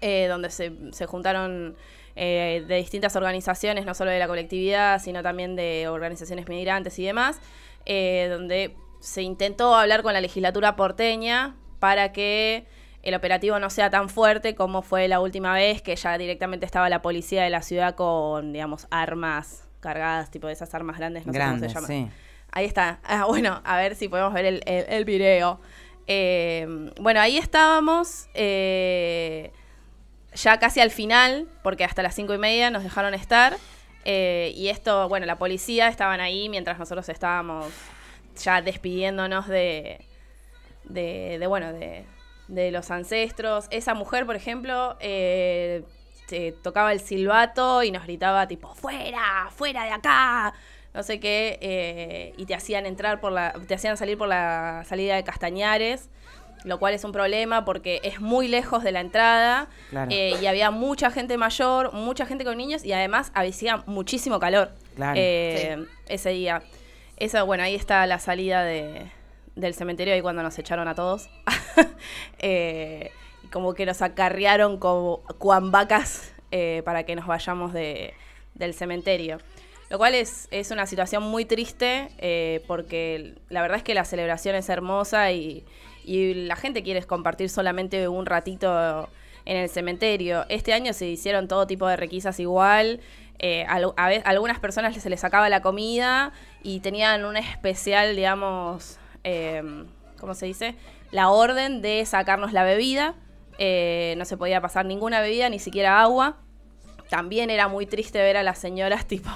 eh, 0.00 0.26
donde 0.28 0.50
se, 0.50 0.72
se 0.92 1.06
juntaron 1.06 1.76
eh, 2.16 2.64
de 2.66 2.76
distintas 2.76 3.16
organizaciones, 3.16 3.86
no 3.86 3.94
solo 3.94 4.10
de 4.10 4.18
la 4.18 4.26
colectividad, 4.26 5.00
sino 5.00 5.22
también 5.22 5.56
de 5.56 5.88
organizaciones 5.88 6.48
migrantes 6.48 6.98
y 6.98 7.04
demás, 7.04 7.40
eh, 7.86 8.28
donde 8.30 8.76
se 9.00 9.22
intentó 9.22 9.74
hablar 9.74 10.02
con 10.02 10.12
la 10.12 10.20
legislatura 10.20 10.76
porteña 10.76 11.56
para 11.78 12.12
que 12.12 12.66
el 13.02 13.14
operativo 13.14 13.58
no 13.58 13.70
sea 13.70 13.90
tan 13.90 14.08
fuerte 14.08 14.54
como 14.54 14.82
fue 14.82 15.08
la 15.08 15.20
última 15.20 15.54
vez, 15.54 15.80
que 15.82 15.96
ya 15.96 16.18
directamente 16.18 16.66
estaba 16.66 16.88
la 16.88 17.00
policía 17.02 17.42
de 17.44 17.50
la 17.50 17.62
ciudad 17.62 17.94
con, 17.94 18.52
digamos, 18.52 18.86
armas 18.90 19.64
cargadas, 19.80 20.30
tipo 20.30 20.46
de 20.46 20.52
esas 20.52 20.74
armas 20.74 20.98
grandes, 20.98 21.26
no 21.26 21.32
sé 21.32 21.38
cómo 21.38 21.50
se 21.68 21.74
llaman. 21.74 21.88
sí. 21.88 22.10
Ahí 22.52 22.66
está. 22.66 22.98
Ah, 23.04 23.24
bueno, 23.26 23.60
a 23.64 23.76
ver 23.78 23.94
si 23.94 24.08
podemos 24.08 24.32
ver 24.34 24.44
el, 24.44 24.62
el- 24.66 24.86
el 24.88 25.04
video. 25.04 25.60
Eh, 26.06 26.90
bueno, 27.00 27.20
ahí 27.20 27.38
estábamos. 27.38 28.28
eh, 28.34 29.52
ya 30.34 30.58
casi 30.58 30.80
al 30.80 30.90
final, 30.90 31.48
porque 31.62 31.84
hasta 31.84 32.02
las 32.02 32.14
cinco 32.14 32.34
y 32.34 32.38
media 32.38 32.70
nos 32.70 32.82
dejaron 32.84 33.14
estar. 33.14 33.56
eh, 34.04 34.52
y 34.54 34.68
esto, 34.68 35.08
bueno, 35.08 35.26
la 35.26 35.36
policía 35.38 35.88
estaban 35.88 36.20
ahí 36.20 36.48
mientras 36.48 36.78
nosotros 36.78 37.08
estábamos 37.08 37.66
ya 38.42 38.62
despidiéndonos 38.62 39.46
de, 39.48 40.04
de, 40.84 41.36
de, 41.38 41.46
bueno, 41.46 41.72
de, 41.72 42.04
de 42.50 42.70
los 42.70 42.90
ancestros. 42.90 43.66
Esa 43.70 43.94
mujer, 43.94 44.26
por 44.26 44.36
ejemplo, 44.36 44.96
eh, 45.00 45.84
se 46.26 46.52
tocaba 46.52 46.92
el 46.92 47.00
silbato 47.00 47.82
y 47.82 47.90
nos 47.90 48.04
gritaba 48.04 48.46
tipo, 48.46 48.74
fuera, 48.74 49.48
fuera 49.54 49.84
de 49.84 49.90
acá, 49.90 50.52
no 50.94 51.02
sé 51.02 51.18
qué, 51.20 51.58
eh, 51.60 52.34
y 52.36 52.46
te 52.46 52.54
hacían 52.54 52.86
entrar 52.86 53.20
por 53.20 53.32
la, 53.32 53.52
te 53.66 53.74
hacían 53.74 53.96
salir 53.96 54.18
por 54.18 54.28
la 54.28 54.84
salida 54.86 55.16
de 55.16 55.24
Castañares, 55.24 56.08
lo 56.64 56.78
cual 56.78 56.92
es 56.94 57.04
un 57.04 57.12
problema 57.12 57.64
porque 57.64 58.00
es 58.04 58.20
muy 58.20 58.46
lejos 58.46 58.82
de 58.84 58.92
la 58.92 59.00
entrada 59.00 59.68
Claro. 59.88 60.10
eh, 60.12 60.34
y 60.42 60.46
había 60.46 60.70
mucha 60.70 61.10
gente 61.10 61.38
mayor, 61.38 61.92
mucha 61.94 62.26
gente 62.26 62.44
con 62.44 62.58
niños 62.58 62.84
y 62.84 62.92
además 62.92 63.32
hacía 63.34 63.82
muchísimo 63.86 64.38
calor 64.40 64.70
Claro. 64.94 65.14
eh, 65.16 65.84
ese 66.06 66.30
día. 66.30 66.62
Esa, 67.16 67.42
bueno, 67.44 67.62
ahí 67.62 67.74
está 67.74 68.06
la 68.06 68.18
salida 68.18 68.62
de, 68.64 69.10
del 69.60 69.74
cementerio 69.74 70.14
ahí 70.14 70.20
cuando 70.22 70.42
nos 70.42 70.58
echaron 70.58 70.88
a 70.88 70.94
todos. 70.94 71.28
Eh, 72.38 73.10
y 73.44 73.48
como 73.48 73.74
que 73.74 73.86
nos 73.86 74.02
acarrearon 74.02 74.78
como 74.78 75.22
cuan 75.38 75.70
vacas 75.70 76.32
eh, 76.50 76.82
para 76.84 77.04
que 77.04 77.14
nos 77.16 77.26
vayamos 77.26 77.72
de, 77.72 78.14
del 78.54 78.74
cementerio. 78.74 79.38
Lo 79.90 79.98
cual 79.98 80.14
es, 80.14 80.48
es 80.50 80.70
una 80.70 80.86
situación 80.86 81.22
muy 81.22 81.44
triste 81.44 82.08
eh, 82.18 82.62
porque 82.66 83.34
la 83.48 83.60
verdad 83.62 83.78
es 83.78 83.82
que 83.82 83.94
la 83.94 84.04
celebración 84.04 84.54
es 84.54 84.68
hermosa 84.68 85.32
y, 85.32 85.64
y 86.04 86.34
la 86.34 86.56
gente 86.56 86.82
quiere 86.82 87.02
compartir 87.02 87.50
solamente 87.50 88.06
un 88.08 88.24
ratito 88.26 89.08
en 89.44 89.56
el 89.56 89.68
cementerio. 89.68 90.44
Este 90.48 90.72
año 90.72 90.92
se 90.92 91.06
hicieron 91.06 91.48
todo 91.48 91.66
tipo 91.66 91.86
de 91.88 91.96
requisas 91.96 92.38
igual. 92.40 93.00
al- 93.68 93.92
a, 93.96 94.08
ve- 94.08 94.22
a 94.24 94.28
algunas 94.30 94.60
personas 94.60 94.94
se 94.96 95.10
les 95.10 95.20
sacaba 95.20 95.48
la 95.48 95.60
comida 95.60 96.32
y 96.62 96.80
tenían 96.80 97.24
un 97.24 97.36
especial, 97.36 98.14
digamos, 98.14 98.98
eh, 99.24 99.62
¿cómo 100.18 100.34
se 100.34 100.46
dice? 100.46 100.74
La 101.10 101.30
orden 101.30 101.82
de 101.82 102.04
sacarnos 102.06 102.52
la 102.52 102.64
bebida. 102.64 103.14
Eh, 103.58 104.14
no 104.16 104.24
se 104.24 104.36
podía 104.36 104.60
pasar 104.60 104.86
ninguna 104.86 105.20
bebida, 105.20 105.48
ni 105.48 105.58
siquiera 105.58 106.00
agua. 106.00 106.36
También 107.10 107.50
era 107.50 107.66
muy 107.66 107.86
triste 107.86 108.18
ver 108.22 108.36
a 108.36 108.42
las 108.44 108.58
señoras 108.58 109.04
tipo 109.08 109.28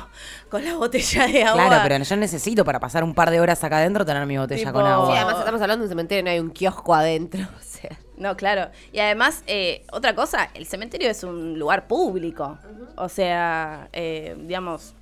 con 0.49 0.65
la 0.65 0.77
botella 0.77 1.27
de 1.27 1.43
agua. 1.43 1.67
Claro, 1.67 1.83
pero 1.89 2.05
yo 2.05 2.17
necesito 2.17 2.65
para 2.65 2.79
pasar 2.81 3.03
un 3.05 3.15
par 3.15 3.31
de 3.31 3.41
horas 3.41 3.63
acá 3.65 3.79
adentro 3.79 4.05
tener 4.05 4.25
mi 4.27 4.39
botella 4.39 4.71
Tipo- 4.71 4.73
con 4.73 4.85
Sí, 4.85 4.89
agua. 4.93 5.17
además 5.17 5.39
estamos 5.41 5.61
hablando 5.61 5.83
de 5.83 5.87
un 5.87 5.91
cementerio, 5.91 6.23
no 6.25 6.31
hay 6.31 6.39
un 6.39 6.51
kiosco 6.51 6.95
adentro. 6.95 7.41
O 7.59 7.63
sea, 7.87 7.99
No, 8.17 8.37
claro. 8.37 8.71
Y 8.93 9.01
además, 9.01 9.43
eh, 9.49 9.85
otra 9.93 10.15
cosa, 10.15 10.49
el 10.55 10.65
cementerio 10.67 11.11
es 11.11 11.25
un 11.25 11.59
lugar 11.59 11.89
público. 11.89 12.57
O 12.97 13.09
sea, 13.09 13.89
eh, 13.93 14.37
digamos, 14.39 14.95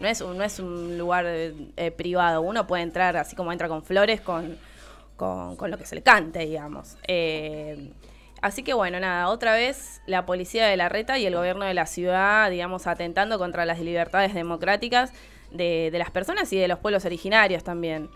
no 0.00 0.08
es 0.08 0.20
un, 0.20 0.36
no 0.36 0.44
es 0.44 0.58
un 0.58 0.98
lugar 0.98 1.24
eh, 1.26 1.54
eh, 1.76 1.90
privado. 1.90 2.42
Uno 2.42 2.66
puede 2.66 2.82
entrar 2.82 3.16
así 3.16 3.34
como 3.34 3.52
entra 3.52 3.68
con 3.68 3.82
flores, 3.82 4.20
con, 4.20 4.56
con, 5.16 5.56
con 5.56 5.70
lo 5.70 5.78
que 5.78 5.86
se 5.86 5.94
le 5.94 6.02
cante, 6.02 6.40
digamos. 6.40 6.96
Eh, 7.08 7.90
así 8.42 8.62
que 8.62 8.74
bueno, 8.74 9.00
nada, 9.00 9.28
otra 9.28 9.54
vez 9.54 10.02
la 10.06 10.26
policía 10.26 10.66
de 10.66 10.76
la 10.76 10.88
reta 10.88 11.18
y 11.18 11.26
el 11.26 11.34
gobierno 11.34 11.64
de 11.64 11.74
la 11.74 11.86
ciudad, 11.86 12.50
digamos, 12.50 12.86
atentando 12.86 13.38
contra 13.38 13.64
las 13.64 13.80
libertades 13.80 14.34
democráticas 14.34 15.12
de, 15.50 15.90
de 15.90 15.98
las 15.98 16.10
personas 16.10 16.52
y 16.52 16.58
de 16.58 16.68
los 16.68 16.78
pueblos 16.78 17.04
originarios 17.04 17.64
también. 17.64 18.10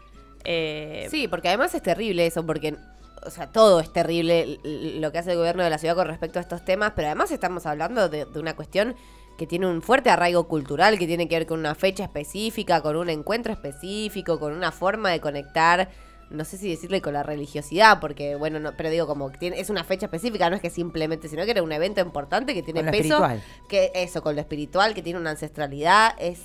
Eh, 0.45 1.07
sí, 1.11 1.29
porque 1.29 1.49
además 1.49 1.75
es 1.75 1.83
terrible 1.83 2.27
eso, 2.27 2.45
porque, 2.45 2.77
o 3.25 3.31
sea, 3.31 3.47
todo 3.47 3.81
es 3.81 3.93
terrible 3.93 4.59
lo 4.65 5.13
que 5.13 5.19
hace 5.19 5.33
el 5.33 5.39
gobierno 5.39 5.63
de 5.63 5.71
la 5.71 5.79
ciudad 5.79 5.95
con 5.95 6.07
respecto 6.07 6.39
a 6.39 6.43
estos 6.43 6.65
temas, 6.65 6.93
pero 6.97 7.09
además 7.09 7.31
estamos 7.31 7.67
hablando 7.67 8.09
de 8.09 8.27
una 8.39 8.57
cuestión 8.57 8.97
que 9.41 9.47
tiene 9.47 9.67
un 9.67 9.81
fuerte 9.81 10.11
arraigo 10.11 10.47
cultural, 10.47 10.99
que 10.99 11.07
tiene 11.07 11.27
que 11.27 11.35
ver 11.39 11.47
con 11.47 11.59
una 11.61 11.75
fecha 11.75 12.05
específica, 12.05 12.83
con 12.83 12.95
un 12.95 13.09
encuentro 13.09 13.55
específico, 13.55 14.39
con 14.39 14.53
una 14.53 14.71
forma 14.71 15.09
de 15.09 15.19
conectar, 15.19 15.89
no 16.29 16.45
sé 16.45 16.59
si 16.59 16.69
decirle 16.69 17.01
con 17.01 17.15
la 17.15 17.23
religiosidad, 17.23 18.01
porque, 18.01 18.35
bueno, 18.35 18.61
no, 18.61 18.77
pero 18.77 18.91
digo, 18.91 19.07
como 19.07 19.33
que 19.33 19.39
tiene, 19.39 19.59
es 19.59 19.71
una 19.71 19.83
fecha 19.83 20.05
específica, 20.07 20.51
no 20.51 20.57
es 20.57 20.61
que 20.61 20.69
simplemente, 20.69 21.27
sino 21.31 21.43
que 21.47 21.53
era 21.53 21.63
un 21.63 21.73
evento 21.73 22.03
importante 22.03 22.53
que 22.53 22.63
tiene 22.63 22.81
Con 22.81 22.87
lo 22.89 22.93
peso. 22.93 23.03
espiritual. 23.15 23.43
Que 23.67 23.91
eso, 23.95 24.23
con 24.23 24.35
lo 24.35 24.43
espiritual, 24.43 24.93
que 24.93 25.01
tiene 25.01 25.19
una 25.19 25.31
ancestralidad, 25.31 26.15
es... 26.19 26.41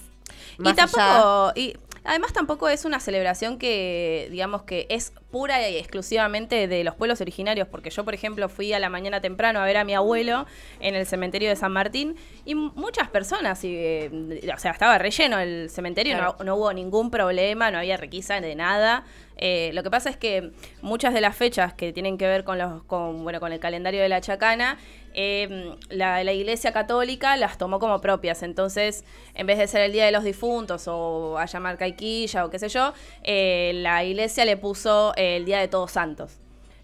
Y 0.58 0.66
allá- 0.66 0.88
tampoco, 0.88 1.52
y 1.60 1.75
además 2.06 2.34
tampoco 2.34 2.70
es 2.70 2.86
una 2.86 3.00
celebración 3.00 3.58
que, 3.58 4.28
digamos 4.32 4.64
que 4.64 4.86
es 4.90 5.12
pura 5.32 5.68
y 5.70 5.78
exclusivamente 5.78 6.68
de 6.68 6.84
los 6.84 6.96
pueblos 6.96 7.20
originarios, 7.22 7.68
porque 7.68 7.90
yo, 7.90 8.06
por 8.06 8.14
ejemplo, 8.14 8.48
fui 8.50 8.72
a 8.74 8.80
la 8.80 8.90
mañana 8.90 9.22
temprano 9.22 9.60
a 9.60 9.66
ver 9.66 9.78
a 9.78 9.84
mi 9.84 9.94
abuelo 9.94 10.46
en 10.80 10.96
el 10.96 11.06
cementerio 11.06 11.50
de 11.50 11.56
San 11.56 11.72
Martín 11.74 12.16
y 12.46 12.56
muchas 12.56 13.10
personas, 13.10 13.64
y, 13.64 13.76
eh, 13.76 14.52
o 14.56 14.60
sea, 14.60 14.72
estaba 14.72 14.98
relleno 14.98 15.40
el 15.40 15.70
cementerio, 15.70 16.16
Claro. 16.16 16.36
no, 16.40 16.46
no 16.46 16.56
hubo 16.56 16.74
ningún 16.74 17.12
problema, 17.12 17.72
no 17.72 17.78
había 17.80 17.98
requisa 17.98 18.40
de 18.40 18.56
nada. 18.56 19.04
Eh, 19.38 19.72
lo 19.74 19.84
que 19.84 19.89
pasa 19.92 20.10
es 20.10 20.18
que 20.18 20.51
muchas 20.82 21.13
de 21.13 21.22
las 21.22 21.36
fechas 21.36 21.74
que 21.74 21.92
tienen 21.92 22.18
que 22.18 22.25
ver 22.27 22.44
con 22.44 22.58
los, 22.58 22.84
con, 22.84 23.24
bueno, 23.24 23.39
con 23.39 23.51
el 23.51 23.60
calendario 23.60 24.01
de 24.01 24.08
la 24.10 24.22
Chacana, 24.22 24.77
eh, 25.13 25.74
la, 25.89 26.24
la 26.24 26.32
Iglesia 26.34 26.72
Católica 26.72 27.36
las 27.38 27.58
tomó 27.58 27.80
como 27.80 28.00
propias. 28.01 28.44
Entonces, 28.44 29.04
en 29.34 29.46
vez 29.48 29.58
de 29.58 29.68
ser 29.68 29.82
el 29.82 29.92
Día 29.92 30.06
de 30.06 30.12
los 30.12 30.24
Difuntos 30.24 30.88
o 30.88 31.38
a 31.38 31.46
llamar 31.46 31.77
Caiquilla 31.77 32.46
o 32.46 32.50
qué 32.50 32.60
sé 32.60 32.70
yo, 32.70 32.94
eh, 33.24 33.72
la 33.75 34.04
Iglesia 34.04 34.46
le 34.46 34.58
puso 34.58 35.13
el 35.18 35.44
Día 35.46 35.60
de 35.60 35.68
Todos 35.68 35.92
Santos. 35.92 36.39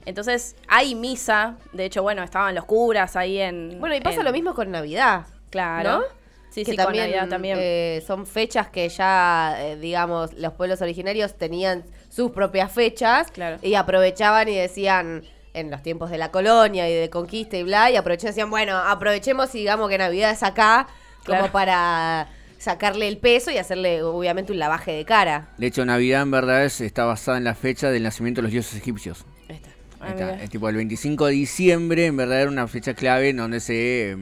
Entonces, 0.05 0.55
hay 0.67 0.95
misa. 0.95 1.57
De 1.73 1.85
hecho, 1.85 2.01
bueno, 2.03 2.23
estaban 2.23 2.55
los 2.55 2.65
curas 2.65 3.15
ahí 3.15 3.37
en. 3.39 3.79
Bueno, 3.79 3.95
y 3.95 4.01
pasa 4.01 4.19
en- 4.21 4.25
lo 4.25 4.31
mismo 4.31 4.53
con 4.55 4.71
Navidad. 4.71 5.25
Claro. 5.51 5.99
¿no? 5.99 6.01
Sí, 6.49 6.65
que 6.65 6.71
sí, 6.71 6.75
con 6.77 6.85
también, 6.87 7.05
Navidad 7.11 7.29
también. 7.29 7.57
eh, 7.61 8.03
son 8.05 8.25
fechas 8.25 8.67
que 8.69 8.89
ya, 8.89 9.55
eh, 9.59 9.77
digamos, 9.77 10.33
los 10.33 10.53
pueblos 10.53 10.81
originarios 10.81 11.35
tenían 11.37 11.83
sus 12.11 12.31
propias 12.31 12.71
fechas 12.71 13.31
Claro. 13.31 13.57
y 13.63 13.73
aprovechaban 13.75 14.47
y 14.49 14.55
decían, 14.55 15.23
en 15.53 15.71
los 15.71 15.81
tiempos 15.81 16.11
de 16.11 16.17
la 16.17 16.29
colonia 16.31 16.87
y 16.89 16.93
de 16.93 17.09
conquista 17.09 17.57
y 17.57 17.63
bla, 17.63 17.89
y 17.89 17.95
aprovechaban 17.95 18.27
y 18.29 18.31
decían, 18.33 18.49
bueno, 18.49 18.77
aprovechemos 18.77 19.55
y 19.55 19.59
digamos 19.59 19.89
que 19.89 19.97
Navidad 19.97 20.31
es 20.31 20.43
acá, 20.43 20.87
como 21.25 21.47
para 21.51 22.27
sacarle 22.57 23.07
el 23.07 23.17
peso 23.17 23.49
y 23.51 23.57
hacerle, 23.57 24.03
obviamente, 24.03 24.51
un 24.51 24.59
lavaje 24.59 24.91
de 24.91 25.03
cara. 25.05 25.49
De 25.57 25.67
hecho, 25.67 25.83
Navidad 25.85 26.21
en 26.21 26.31
verdad 26.31 26.63
es- 26.65 26.79
está 26.81 27.05
basada 27.05 27.37
en 27.37 27.43
la 27.43 27.55
fecha 27.55 27.89
del 27.89 28.03
nacimiento 28.03 28.39
de 28.39 28.43
los 28.43 28.51
dioses 28.51 28.75
egipcios. 28.79 29.25
Ahí 29.49 29.55
está. 29.55 29.69
Ah, 29.99 30.05
Ahí 30.05 30.11
está. 30.11 30.43
Es 30.43 30.49
tipo 30.49 30.69
el 30.69 30.75
25 30.75 31.25
de 31.27 31.33
diciembre, 31.33 32.05
en 32.07 32.17
verdad 32.17 32.41
era 32.41 32.51
una 32.51 32.67
fecha 32.67 32.93
clave 32.93 33.29
en 33.29 33.37
donde 33.37 33.59
se 33.61 34.11
eh, 34.11 34.17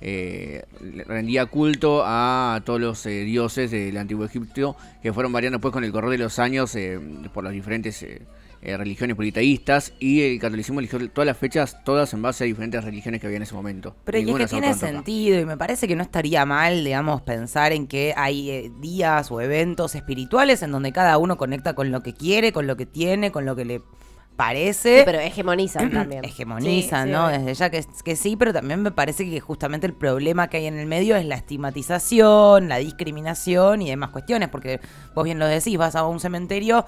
eh, 0.00 0.64
rendía 1.06 1.46
culto 1.46 2.02
a 2.04 2.60
todos 2.64 2.80
los 2.80 3.06
eh, 3.06 3.24
dioses 3.24 3.70
del 3.70 3.96
antiguo 3.96 4.24
Egipto 4.24 4.76
que 5.02 5.12
fueron 5.12 5.32
variando 5.32 5.58
después 5.58 5.72
con 5.72 5.84
el 5.84 5.92
correr 5.92 6.10
de 6.10 6.18
los 6.18 6.38
años 6.38 6.74
eh, 6.74 7.00
por 7.32 7.44
las 7.44 7.52
diferentes 7.52 8.02
eh, 8.02 8.22
eh, 8.60 8.76
religiones 8.76 9.14
politeístas 9.14 9.92
y 10.00 10.20
el 10.22 10.40
catolicismo 10.40 10.80
eligió 10.80 10.98
todas 11.10 11.26
las 11.26 11.38
fechas, 11.38 11.84
todas 11.84 12.12
en 12.12 12.22
base 12.22 12.42
a 12.42 12.46
diferentes 12.48 12.82
religiones 12.82 13.20
que 13.20 13.28
había 13.28 13.36
en 13.36 13.44
ese 13.44 13.54
momento. 13.54 13.94
Pero 14.04 14.18
y 14.18 14.28
es 14.28 14.36
que 14.36 14.46
tiene 14.46 14.74
sentido 14.74 15.38
y 15.38 15.44
me 15.44 15.56
parece 15.56 15.86
que 15.86 15.94
no 15.94 16.02
estaría 16.02 16.44
mal, 16.44 16.82
digamos, 16.82 17.22
pensar 17.22 17.70
en 17.70 17.86
que 17.86 18.14
hay 18.16 18.50
eh, 18.50 18.72
días 18.80 19.30
o 19.30 19.40
eventos 19.40 19.94
espirituales 19.94 20.60
en 20.64 20.72
donde 20.72 20.90
cada 20.90 21.18
uno 21.18 21.38
conecta 21.38 21.74
con 21.74 21.92
lo 21.92 22.02
que 22.02 22.14
quiere, 22.14 22.52
con 22.52 22.66
lo 22.66 22.76
que 22.76 22.84
tiene, 22.84 23.30
con 23.30 23.44
lo 23.46 23.54
que 23.54 23.64
le 23.64 23.82
parece. 24.38 25.00
Sí, 25.00 25.02
pero 25.04 25.18
hegemonizan 25.18 25.90
también. 25.92 26.24
hegemonizan, 26.24 27.08
Sí, 27.08 27.12
¿no? 27.12 27.28
Desde 27.28 27.52
ya 27.52 27.68
que, 27.70 27.84
que 28.02 28.16
sí, 28.16 28.36
pero 28.36 28.54
también 28.54 28.80
me 28.80 28.90
parece 28.90 29.28
que 29.28 29.40
justamente 29.40 29.86
el 29.86 29.92
problema 29.92 30.48
que 30.48 30.56
hay 30.56 30.66
en 30.66 30.78
el 30.78 30.86
medio 30.86 31.16
es 31.16 31.26
la 31.26 31.34
estigmatización, 31.34 32.68
la 32.68 32.78
discriminación 32.78 33.82
y 33.82 33.90
demás 33.90 34.10
cuestiones, 34.10 34.48
porque 34.48 34.80
vos 35.14 35.24
bien 35.24 35.38
lo 35.38 35.46
decís, 35.46 35.76
vas 35.76 35.94
a 35.96 36.06
un 36.06 36.20
cementerio 36.20 36.86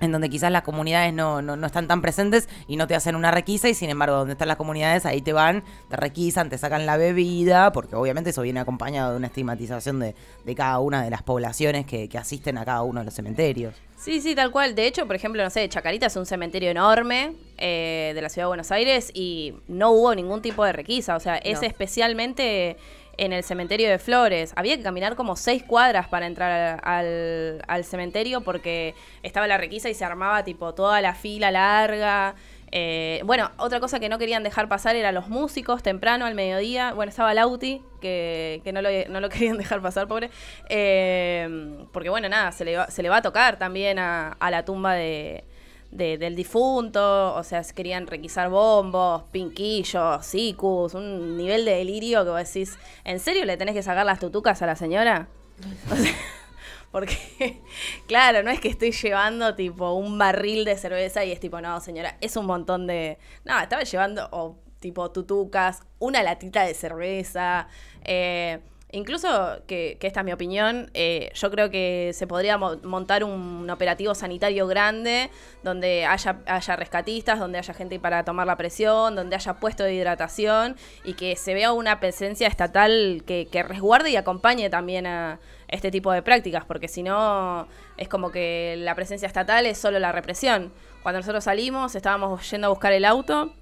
en 0.00 0.12
donde 0.12 0.28
quizás 0.28 0.52
las 0.52 0.62
comunidades 0.62 1.12
no, 1.12 1.42
no, 1.42 1.56
no 1.56 1.66
están 1.66 1.88
tan 1.88 2.00
presentes 2.02 2.48
y 2.66 2.76
no 2.76 2.86
te 2.86 2.94
hacen 2.94 3.16
una 3.16 3.30
requisa 3.30 3.68
y 3.68 3.74
sin 3.74 3.90
embargo 3.90 4.16
donde 4.16 4.32
están 4.32 4.48
las 4.48 4.56
comunidades 4.56 5.06
ahí 5.06 5.20
te 5.22 5.32
van, 5.32 5.64
te 5.88 5.96
requisan, 5.96 6.48
te 6.50 6.58
sacan 6.58 6.86
la 6.86 6.96
bebida, 6.96 7.72
porque 7.72 7.96
obviamente 7.96 8.30
eso 8.30 8.42
viene 8.42 8.60
acompañado 8.60 9.10
de 9.12 9.16
una 9.16 9.26
estigmatización 9.26 9.98
de, 9.98 10.14
de 10.44 10.54
cada 10.54 10.78
una 10.80 11.02
de 11.02 11.10
las 11.10 11.22
poblaciones 11.22 11.86
que, 11.86 12.08
que 12.08 12.18
asisten 12.18 12.58
a 12.58 12.64
cada 12.64 12.82
uno 12.82 13.00
de 13.00 13.06
los 13.06 13.14
cementerios. 13.14 13.74
Sí, 13.96 14.20
sí, 14.20 14.36
tal 14.36 14.52
cual. 14.52 14.76
De 14.76 14.86
hecho, 14.86 15.06
por 15.08 15.16
ejemplo, 15.16 15.42
no 15.42 15.50
sé, 15.50 15.68
Chacarita 15.68 16.06
es 16.06 16.14
un 16.14 16.24
cementerio 16.24 16.70
enorme 16.70 17.32
eh, 17.56 18.12
de 18.14 18.22
la 18.22 18.28
ciudad 18.28 18.44
de 18.44 18.48
Buenos 18.50 18.70
Aires 18.70 19.10
y 19.12 19.54
no 19.66 19.90
hubo 19.90 20.14
ningún 20.14 20.40
tipo 20.40 20.64
de 20.64 20.72
requisa. 20.72 21.16
O 21.16 21.20
sea, 21.20 21.36
es 21.38 21.60
No. 21.60 21.66
especialmente 21.66 22.76
en 23.18 23.32
el 23.32 23.44
cementerio 23.44 23.90
de 23.90 23.98
Flores. 23.98 24.52
Había 24.56 24.76
que 24.76 24.82
caminar 24.82 25.16
como 25.16 25.36
seis 25.36 25.62
cuadras 25.62 26.08
para 26.08 26.26
entrar 26.26 26.80
al, 26.82 27.84
cementerio 27.84 28.40
porque 28.40 28.94
estaba 29.22 29.46
la 29.46 29.58
requisa 29.58 29.90
y 29.90 29.94
se 29.94 30.04
armaba 30.04 30.44
tipo 30.44 30.74
toda 30.74 31.00
la 31.00 31.14
fila 31.14 31.50
larga. 31.50 32.34
Eh, 32.70 33.22
bueno, 33.24 33.50
otra 33.56 33.80
cosa 33.80 33.98
que 33.98 34.08
no 34.08 34.18
querían 34.18 34.42
dejar 34.42 34.68
pasar 34.68 34.94
era 34.94 35.10
los 35.10 35.28
músicos 35.28 35.82
temprano 35.82 36.26
al 36.26 36.34
mediodía. 36.34 36.92
Bueno, 36.92 37.10
estaba 37.10 37.34
Lauti, 37.34 37.82
que, 38.00 38.60
que 38.64 38.72
no, 38.72 38.82
lo, 38.82 38.88
no 39.08 39.20
lo 39.20 39.28
querían 39.30 39.58
dejar 39.58 39.82
pasar, 39.82 40.06
pobre. 40.06 40.30
Eh, 40.68 41.86
porque 41.92 42.10
bueno, 42.10 42.28
nada, 42.28 42.52
se 42.52 42.64
le, 42.64 42.76
va, 42.76 42.88
se 42.88 43.02
le 43.02 43.08
va 43.08 43.18
a 43.18 43.22
tocar 43.22 43.58
también 43.58 43.98
a 43.98 44.36
la 44.50 44.64
tumba 44.64 44.94
de, 44.94 45.44
de- 45.90 46.18
del 46.18 46.36
difunto. 46.36 47.34
O 47.34 47.42
sea, 47.42 47.62
se 47.64 47.74
querían 47.74 48.06
requisar 48.06 48.50
bombos, 48.50 49.22
pinquillos, 49.32 50.24
cicus, 50.26 50.94
un 50.94 51.36
nivel 51.36 51.64
de 51.64 51.72
delirio 51.76 52.24
que 52.24 52.30
vos 52.30 52.38
decís, 52.44 52.78
¿en 53.04 53.18
serio 53.20 53.44
le 53.44 53.56
tenés 53.56 53.74
que 53.74 53.82
sacar 53.82 54.04
las 54.06 54.18
tutucas 54.20 54.60
a 54.62 54.66
la 54.66 54.76
señora? 54.76 55.28
Porque, 56.90 57.16
claro, 58.06 58.42
no 58.42 58.50
es 58.50 58.60
que 58.60 58.68
estoy 58.68 58.92
llevando 58.92 59.54
tipo 59.54 59.92
un 59.92 60.16
barril 60.18 60.64
de 60.64 60.76
cerveza 60.76 61.24
y 61.24 61.32
es 61.32 61.40
tipo, 61.40 61.60
no, 61.60 61.80
señora, 61.80 62.16
es 62.20 62.36
un 62.36 62.46
montón 62.46 62.86
de. 62.86 63.18
No, 63.44 63.58
estaba 63.60 63.82
llevando 63.82 64.26
o, 64.32 64.56
tipo 64.80 65.10
tutucas, 65.10 65.80
una 65.98 66.22
latita 66.22 66.62
de 66.64 66.72
cerveza. 66.74 67.68
eh, 68.04 68.60
incluso, 68.90 69.60
que, 69.66 69.98
que 70.00 70.06
esta 70.06 70.20
es 70.20 70.26
mi 70.26 70.32
opinión, 70.32 70.90
eh, 70.94 71.30
yo 71.34 71.50
creo 71.50 71.70
que 71.70 72.12
se 72.14 72.26
podría 72.26 72.56
mo- 72.56 72.78
montar 72.82 73.22
un 73.24 73.68
operativo 73.70 74.14
sanitario 74.14 74.66
grande 74.66 75.30
donde 75.62 76.06
haya, 76.06 76.40
haya 76.46 76.76
rescatistas, 76.76 77.38
donde 77.38 77.58
haya 77.58 77.74
gente 77.74 78.00
para 78.00 78.24
tomar 78.24 78.46
la 78.46 78.56
presión, 78.56 79.14
donde 79.14 79.36
haya 79.36 79.54
puesto 79.54 79.84
de 79.84 79.94
hidratación 79.94 80.76
y 81.04 81.14
que 81.14 81.36
se 81.36 81.54
vea 81.54 81.72
una 81.72 82.00
presencia 82.00 82.48
estatal 82.48 83.22
que, 83.26 83.48
que 83.50 83.62
resguarde 83.62 84.10
y 84.10 84.16
acompañe 84.16 84.70
también 84.70 85.06
a 85.06 85.38
este 85.68 85.90
tipo 85.90 86.10
de 86.12 86.22
prácticas, 86.22 86.64
porque 86.64 86.88
si 86.88 87.02
no 87.02 87.68
es 87.98 88.08
como 88.08 88.30
que 88.30 88.76
la 88.78 88.94
presencia 88.94 89.26
estatal 89.26 89.66
es 89.66 89.76
solo 89.76 89.98
la 89.98 90.12
represión. 90.12 90.72
Cuando 91.02 91.18
nosotros 91.20 91.44
salimos, 91.44 91.94
estábamos 91.94 92.50
yendo 92.50 92.68
a 92.68 92.70
buscar 92.70 92.92
el 92.94 93.04
auto 93.04 93.52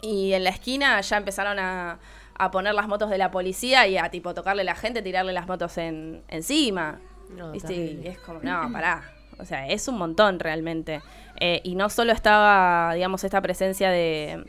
y 0.00 0.32
en 0.32 0.44
la 0.44 0.50
esquina 0.50 1.00
ya 1.00 1.16
empezaron 1.16 1.58
a, 1.58 1.98
a 2.44 2.50
poner 2.50 2.74
las 2.74 2.88
motos 2.88 3.10
de 3.10 3.18
la 3.18 3.30
policía 3.30 3.86
y 3.86 3.96
a 3.98 4.10
tipo 4.10 4.34
tocarle 4.34 4.62
a 4.62 4.64
la 4.64 4.74
gente, 4.74 5.02
tirarle 5.02 5.32
las 5.32 5.46
motos 5.46 5.76
en, 5.78 6.22
encima. 6.28 7.00
No, 7.36 7.52
¿Viste? 7.52 7.74
Y 7.74 8.06
es 8.06 8.18
como, 8.18 8.40
no, 8.42 8.70
pará. 8.72 9.02
O 9.38 9.44
sea, 9.44 9.66
es 9.68 9.86
un 9.88 9.96
montón 9.98 10.38
realmente. 10.38 11.00
Eh, 11.40 11.60
y 11.64 11.74
no 11.74 11.88
solo 11.88 12.12
estaba, 12.12 12.92
digamos, 12.94 13.24
esta 13.24 13.40
presencia 13.40 13.90
de, 13.90 14.44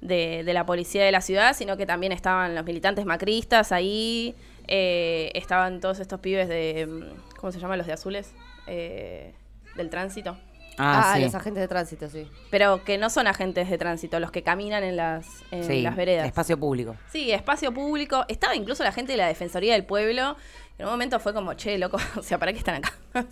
de, 0.00 0.42
de 0.44 0.52
la 0.52 0.64
policía 0.66 1.04
de 1.04 1.10
la 1.12 1.20
ciudad, 1.20 1.54
sino 1.54 1.76
que 1.76 1.86
también 1.86 2.12
estaban 2.12 2.54
los 2.54 2.64
militantes 2.64 3.04
macristas 3.04 3.72
ahí. 3.72 4.34
eh, 4.68 5.30
estaban 5.34 5.80
todos 5.80 5.98
estos 6.00 6.20
pibes 6.20 6.48
de. 6.48 6.86
mm, 6.86 7.36
¿Cómo 7.38 7.50
se 7.52 7.58
llaman 7.58 7.78
los 7.78 7.86
de 7.86 7.94
azules? 7.94 8.34
Eh, 8.66 9.32
del 9.76 9.88
tránsito. 9.90 10.36
Ah, 10.78 11.12
Ah, 11.12 11.16
sí. 11.16 11.22
los 11.22 11.34
agentes 11.34 11.60
de 11.60 11.68
tránsito, 11.68 12.08
sí. 12.08 12.28
Pero 12.50 12.84
que 12.84 12.98
no 12.98 13.10
son 13.10 13.26
agentes 13.26 13.68
de 13.68 13.78
tránsito, 13.78 14.20
los 14.20 14.30
que 14.30 14.42
caminan 14.42 14.84
en 14.84 14.96
las, 14.96 15.26
en 15.50 15.64
Sí, 15.64 15.82
las 15.82 15.96
veredas. 15.96 16.26
espacio 16.26 16.58
público. 16.58 16.96
Sí, 17.12 17.32
espacio 17.32 17.72
público. 17.72 18.24
Estaba 18.28 18.54
incluso 18.54 18.84
la 18.84 18.92
gente 18.92 19.12
de 19.12 19.18
la 19.18 19.26
Defensoría 19.26 19.72
del 19.74 19.84
Pueblo. 19.84 20.36
En 20.78 20.84
un 20.86 20.92
momento 20.92 21.18
fue 21.18 21.34
como, 21.34 21.54
che, 21.54 21.76
loco, 21.78 21.98
o 22.16 22.22
sea, 22.22 22.38
¿para 22.38 22.52
qué 22.52 22.58
están 22.58 22.76
acá? 22.76 22.92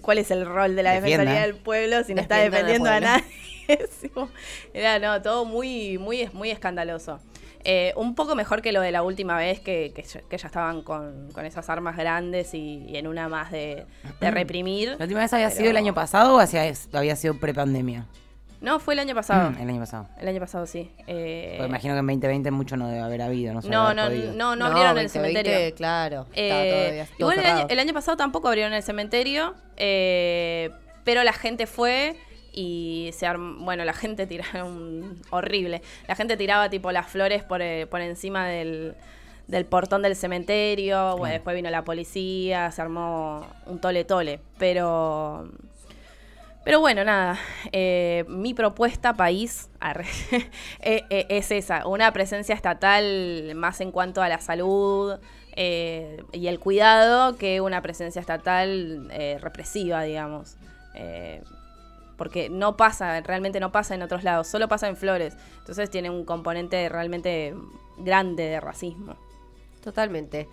¿Cuál 0.00 0.18
es 0.18 0.30
el 0.30 0.46
rol 0.46 0.76
de 0.76 0.82
la 0.82 0.92
Defiendan. 0.92 1.26
Defensoría 1.26 1.46
del 1.52 1.56
Pueblo 1.56 2.04
si 2.04 2.14
no 2.14 2.20
está 2.22 2.36
Defiendan 2.36 2.60
al 2.60 2.66
defendiendo 2.72 2.90
a 2.90 2.92
pueblo. 2.92 3.08
nadie? 3.08 3.88
Sí, 4.00 4.08
como- 4.10 4.28
Era, 4.74 4.98
no, 4.98 5.22
todo 5.22 5.44
muy, 5.46 5.96
muy, 5.98 6.28
muy 6.34 6.50
escandaloso. 6.50 7.18
Eh, 7.64 7.92
un 7.96 8.14
poco 8.14 8.34
mejor 8.34 8.60
que 8.60 8.72
lo 8.72 8.80
de 8.82 8.92
la 8.92 9.02
última 9.02 9.36
vez 9.38 9.58
que, 9.60 9.92
que, 9.94 10.02
ya- 10.02 10.20
que 10.28 10.36
ya 10.36 10.46
estaban 10.48 10.82
con, 10.82 11.30
con 11.32 11.46
esas 11.46 11.68
armas 11.70 11.96
grandes 11.96 12.52
y, 12.54 12.84
y 12.86 12.96
en 12.98 13.06
una 13.06 13.28
más 13.28 13.50
de, 13.50 13.86
de 14.20 14.30
reprimir. 14.30 14.96
¿La 14.98 15.04
última 15.04 15.20
vez 15.20 15.32
había 15.32 15.48
Pero- 15.48 15.56
sido 15.58 15.70
el 15.70 15.76
año 15.78 15.94
pasado 15.94 16.34
o 16.36 16.38
hacia- 16.40 16.70
había 16.92 17.16
sido 17.16 17.38
prepandemia? 17.40 18.06
No, 18.60 18.78
fue 18.80 18.94
el 18.94 19.00
año 19.00 19.14
pasado. 19.14 19.50
Mm, 19.50 19.60
el 19.60 19.68
año 19.68 19.80
pasado. 19.80 20.08
El 20.18 20.28
año 20.28 20.40
pasado, 20.40 20.66
sí. 20.66 20.90
Eh, 21.06 21.54
Porque 21.58 21.68
imagino 21.68 21.92
que 21.94 22.00
en 22.00 22.06
2020 22.06 22.50
mucho 22.50 22.76
no 22.78 22.88
debe 22.88 23.00
haber 23.00 23.20
habido. 23.20 23.52
No, 23.52 23.60
no, 23.62 23.94
no, 23.94 24.08
no, 24.10 24.56
no 24.56 24.64
abrieron 24.66 24.96
el 24.96 25.04
2020, 25.04 25.10
cementerio. 25.42 25.74
Claro. 25.76 26.26
Eh, 26.34 26.48
estaba 26.48 26.64
todavía 26.64 27.04
todo 27.04 27.14
igual 27.32 27.38
el 27.40 27.44
año, 27.46 27.66
el 27.68 27.78
año 27.78 27.92
pasado 27.92 28.16
tampoco 28.16 28.48
abrieron 28.48 28.72
el 28.72 28.82
cementerio, 28.82 29.54
eh, 29.76 30.70
pero 31.04 31.22
la 31.24 31.34
gente 31.34 31.66
fue 31.66 32.16
y 32.54 33.10
se 33.12 33.26
arm- 33.26 33.58
bueno, 33.64 33.84
la 33.84 33.92
gente 33.92 34.26
tiraron 34.26 35.18
horrible. 35.30 35.82
La 36.08 36.14
gente 36.14 36.36
tiraba 36.36 36.70
tipo 36.70 36.92
las 36.92 37.06
flores 37.08 37.42
por, 37.42 37.60
eh, 37.62 37.86
por 37.86 38.00
encima 38.00 38.46
del, 38.46 38.94
del 39.48 39.64
portón 39.66 40.02
del 40.02 40.14
cementerio, 40.16 41.16
bueno, 41.16 41.32
después 41.34 41.56
vino 41.56 41.68
la 41.70 41.82
policía, 41.84 42.70
se 42.70 42.80
armó 42.82 43.46
un 43.66 43.80
tole 43.80 44.04
tole, 44.04 44.40
pero 44.58 45.48
pero 46.64 46.80
bueno, 46.80 47.04
nada, 47.04 47.38
eh, 47.72 48.24
mi 48.26 48.54
propuesta 48.54 49.12
país 49.12 49.68
arre, 49.80 50.06
eh, 50.80 51.26
es 51.28 51.50
esa, 51.50 51.86
una 51.86 52.10
presencia 52.14 52.54
estatal 52.54 53.52
más 53.54 53.82
en 53.82 53.92
cuanto 53.92 54.22
a 54.22 54.30
la 54.30 54.40
salud 54.40 55.18
eh, 55.56 56.22
y 56.32 56.46
el 56.46 56.58
cuidado 56.58 57.36
que 57.36 57.60
una 57.60 57.82
presencia 57.82 58.18
estatal 58.20 59.08
eh, 59.12 59.36
represiva, 59.42 60.04
digamos. 60.04 60.56
Porque 62.16 62.48
no 62.48 62.76
pasa, 62.76 63.20
realmente 63.20 63.58
no 63.60 63.72
pasa 63.72 63.94
en 63.94 64.02
otros 64.02 64.22
lados, 64.22 64.46
solo 64.46 64.68
pasa 64.68 64.88
en 64.88 64.96
Flores. 64.96 65.36
Entonces 65.58 65.90
tiene 65.90 66.10
un 66.10 66.24
componente 66.24 66.88
realmente 66.88 67.54
grande 67.98 68.44
de 68.44 68.60
racismo. 68.60 69.16
Totalmente. 69.82 70.48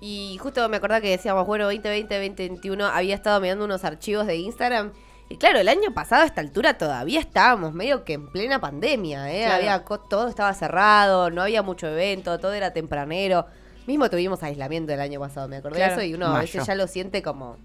Y 0.00 0.36
justo 0.40 0.68
me 0.68 0.78
acordaba 0.78 1.00
que 1.00 1.10
decíamos, 1.10 1.46
bueno, 1.46 1.64
2020, 1.66 2.14
2021, 2.14 2.86
había 2.86 3.14
estado 3.14 3.40
mirando 3.40 3.64
unos 3.64 3.84
archivos 3.84 4.26
de 4.26 4.36
Instagram. 4.36 4.92
Y 5.28 5.36
claro, 5.36 5.60
el 5.60 5.68
año 5.68 5.94
pasado 5.94 6.22
a 6.22 6.26
esta 6.26 6.40
altura 6.40 6.76
todavía 6.76 7.20
estábamos 7.20 7.72
medio 7.72 8.04
que 8.04 8.14
en 8.14 8.28
plena 8.30 8.60
pandemia, 8.60 9.32
¿eh? 9.32 9.44
Claro. 9.44 9.54
Había 9.54 9.84
todo 10.08 10.28
estaba 10.28 10.52
cerrado, 10.54 11.30
no 11.30 11.42
había 11.42 11.62
mucho 11.62 11.86
evento, 11.86 12.38
todo 12.38 12.52
era 12.52 12.72
tempranero. 12.72 13.46
Mismo 13.86 14.10
tuvimos 14.10 14.42
aislamiento 14.42 14.92
el 14.92 15.00
año 15.00 15.20
pasado, 15.20 15.48
me 15.48 15.56
acordé 15.56 15.76
Claro. 15.76 15.96
de 15.96 16.02
eso 16.02 16.10
y 16.10 16.14
uno 16.14 16.26
a 16.26 16.40
veces 16.40 16.66
ya 16.66 16.74
lo 16.74 16.86
siente 16.86 17.22
como 17.22 17.56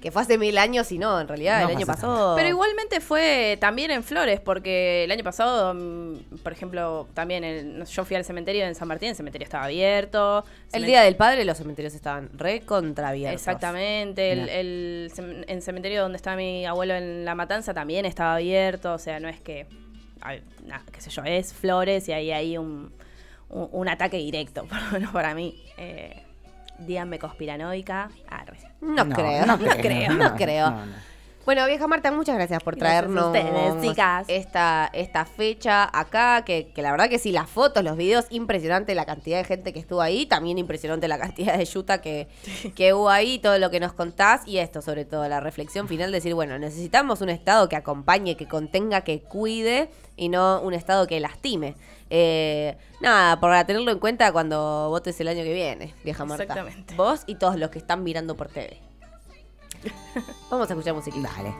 que 0.00 0.10
fue 0.12 0.22
hace 0.22 0.38
mil 0.38 0.56
años 0.58 0.92
y 0.92 0.98
no, 0.98 1.20
en 1.20 1.26
realidad 1.26 1.62
No 1.62 1.68
el 1.70 1.76
año 1.76 1.86
pasa 1.86 2.02
pasado. 2.02 2.36
Pero 2.36 2.48
igualmente 2.48 3.00
fue 3.00 3.58
también 3.60 3.90
en 3.90 4.02
Flores, 4.04 4.40
porque 4.40 5.04
el 5.04 5.10
año 5.10 5.24
pasado, 5.24 5.74
mm, 5.74 6.38
por 6.42 6.52
ejemplo, 6.52 7.08
también 7.14 7.42
el- 7.44 7.84
yo 7.84 8.04
fui 8.04 8.14
al 8.16 8.24
cementerio 8.24 8.64
en 8.64 8.74
San 8.74 8.86
Martín, 8.88 9.08
el 9.10 9.16
cementerio 9.16 9.44
estaba 9.44 9.64
abierto. 9.64 10.44
El 10.72 10.84
día 10.86 11.02
del 11.02 11.16
padre 11.16 11.44
los 11.44 11.58
cementerios 11.58 11.94
estaban 11.94 12.30
re 12.34 12.60
contraabiertos. 12.60 13.40
Exactamente, 13.40 14.32
el, 14.32 14.48
el 14.48 15.10
cem- 15.14 15.44
en 15.48 15.62
cementerio 15.62 16.02
donde 16.02 16.16
está 16.16 16.36
mi 16.36 16.64
abuelo 16.66 16.94
en 16.94 17.24
La 17.24 17.34
Matanza 17.34 17.74
también 17.74 18.06
estaba 18.06 18.34
abierto, 18.36 18.94
o 18.94 18.98
sea, 18.98 19.18
no 19.20 19.28
es 19.28 19.40
que, 19.40 19.66
ay, 20.20 20.42
na- 20.64 20.84
qué 20.92 21.00
sé 21.00 21.10
yo, 21.10 21.22
es 21.24 21.52
Flores 21.52 22.08
y 22.08 22.12
ahí 22.12 22.30
hay 22.30 22.56
un, 22.58 22.92
un, 23.50 23.68
un 23.72 23.88
ataque 23.88 24.18
directo, 24.18 24.64
por 24.68 24.80
lo 24.80 24.90
menos 24.92 25.12
para 25.12 25.34
mí. 25.34 25.60
Eh, 25.76 26.22
díganme 26.78 27.18
conspiranoica, 27.18 28.10
arre. 28.28 28.58
No, 28.80 29.08
creo, 29.08 29.46
no, 29.46 29.58
creo, 29.80 30.12
no, 30.12 30.34
creo. 30.36 30.70
no, 30.70 30.86
no. 30.86 31.08
Bueno, 31.48 31.64
vieja 31.66 31.86
Marta, 31.86 32.12
muchas 32.12 32.34
gracias 32.34 32.62
por 32.62 32.76
Gracias 32.76 33.10
traernos 33.10 33.26
ustedes, 33.28 33.80
chicas. 33.80 34.26
esta, 34.28 34.90
esta 34.92 35.24
fecha 35.24 35.88
acá, 35.98 36.42
que, 36.44 36.72
que 36.74 36.82
la 36.82 36.90
verdad 36.90 37.08
que 37.08 37.18
sí, 37.18 37.32
las 37.32 37.48
fotos, 37.48 37.82
los 37.82 37.96
videos, 37.96 38.26
impresionante 38.28 38.94
la 38.94 39.06
cantidad 39.06 39.38
de 39.38 39.44
gente 39.44 39.72
que 39.72 39.78
estuvo 39.78 40.02
ahí, 40.02 40.26
también 40.26 40.58
impresionante 40.58 41.08
la 41.08 41.18
cantidad 41.18 41.56
de 41.56 41.64
yuta 41.64 42.02
que, 42.02 42.28
que 42.76 42.92
hubo 42.92 43.08
ahí, 43.08 43.38
todo 43.38 43.58
lo 43.58 43.70
que 43.70 43.80
nos 43.80 43.94
contás 43.94 44.46
y 44.46 44.58
esto 44.58 44.82
sobre 44.82 45.06
todo, 45.06 45.26
la 45.26 45.40
reflexión 45.40 45.88
final, 45.88 46.12
decir, 46.12 46.34
bueno, 46.34 46.58
necesitamos 46.58 47.22
un 47.22 47.30
Estado 47.30 47.66
que 47.70 47.76
acompañe, 47.76 48.36
que 48.36 48.46
contenga, 48.46 49.00
que 49.00 49.22
cuide 49.22 49.88
y 50.16 50.28
no 50.28 50.60
un 50.60 50.74
Estado 50.74 51.06
que 51.06 51.18
lastime. 51.18 51.76
Eh, 52.10 52.76
nada, 53.00 53.38
para 53.40 53.64
tenerlo 53.66 53.90
en 53.90 53.98
cuenta 53.98 54.32
cuando 54.32 54.88
votes 54.88 55.20
el 55.20 55.28
año 55.28 55.42
que 55.42 55.52
viene, 55.52 55.94
vieja 56.04 56.24
Marta. 56.24 56.44
Exactamente. 56.44 56.94
Vos 56.94 57.24
y 57.26 57.34
todos 57.36 57.56
los 57.56 57.70
que 57.70 57.78
están 57.78 58.02
mirando 58.02 58.36
por 58.36 58.48
TV. 58.48 58.78
Vamos 60.50 60.70
a 60.70 60.72
escuchar 60.72 60.94
musiquita. 60.94 61.30
Dale. 61.36 61.54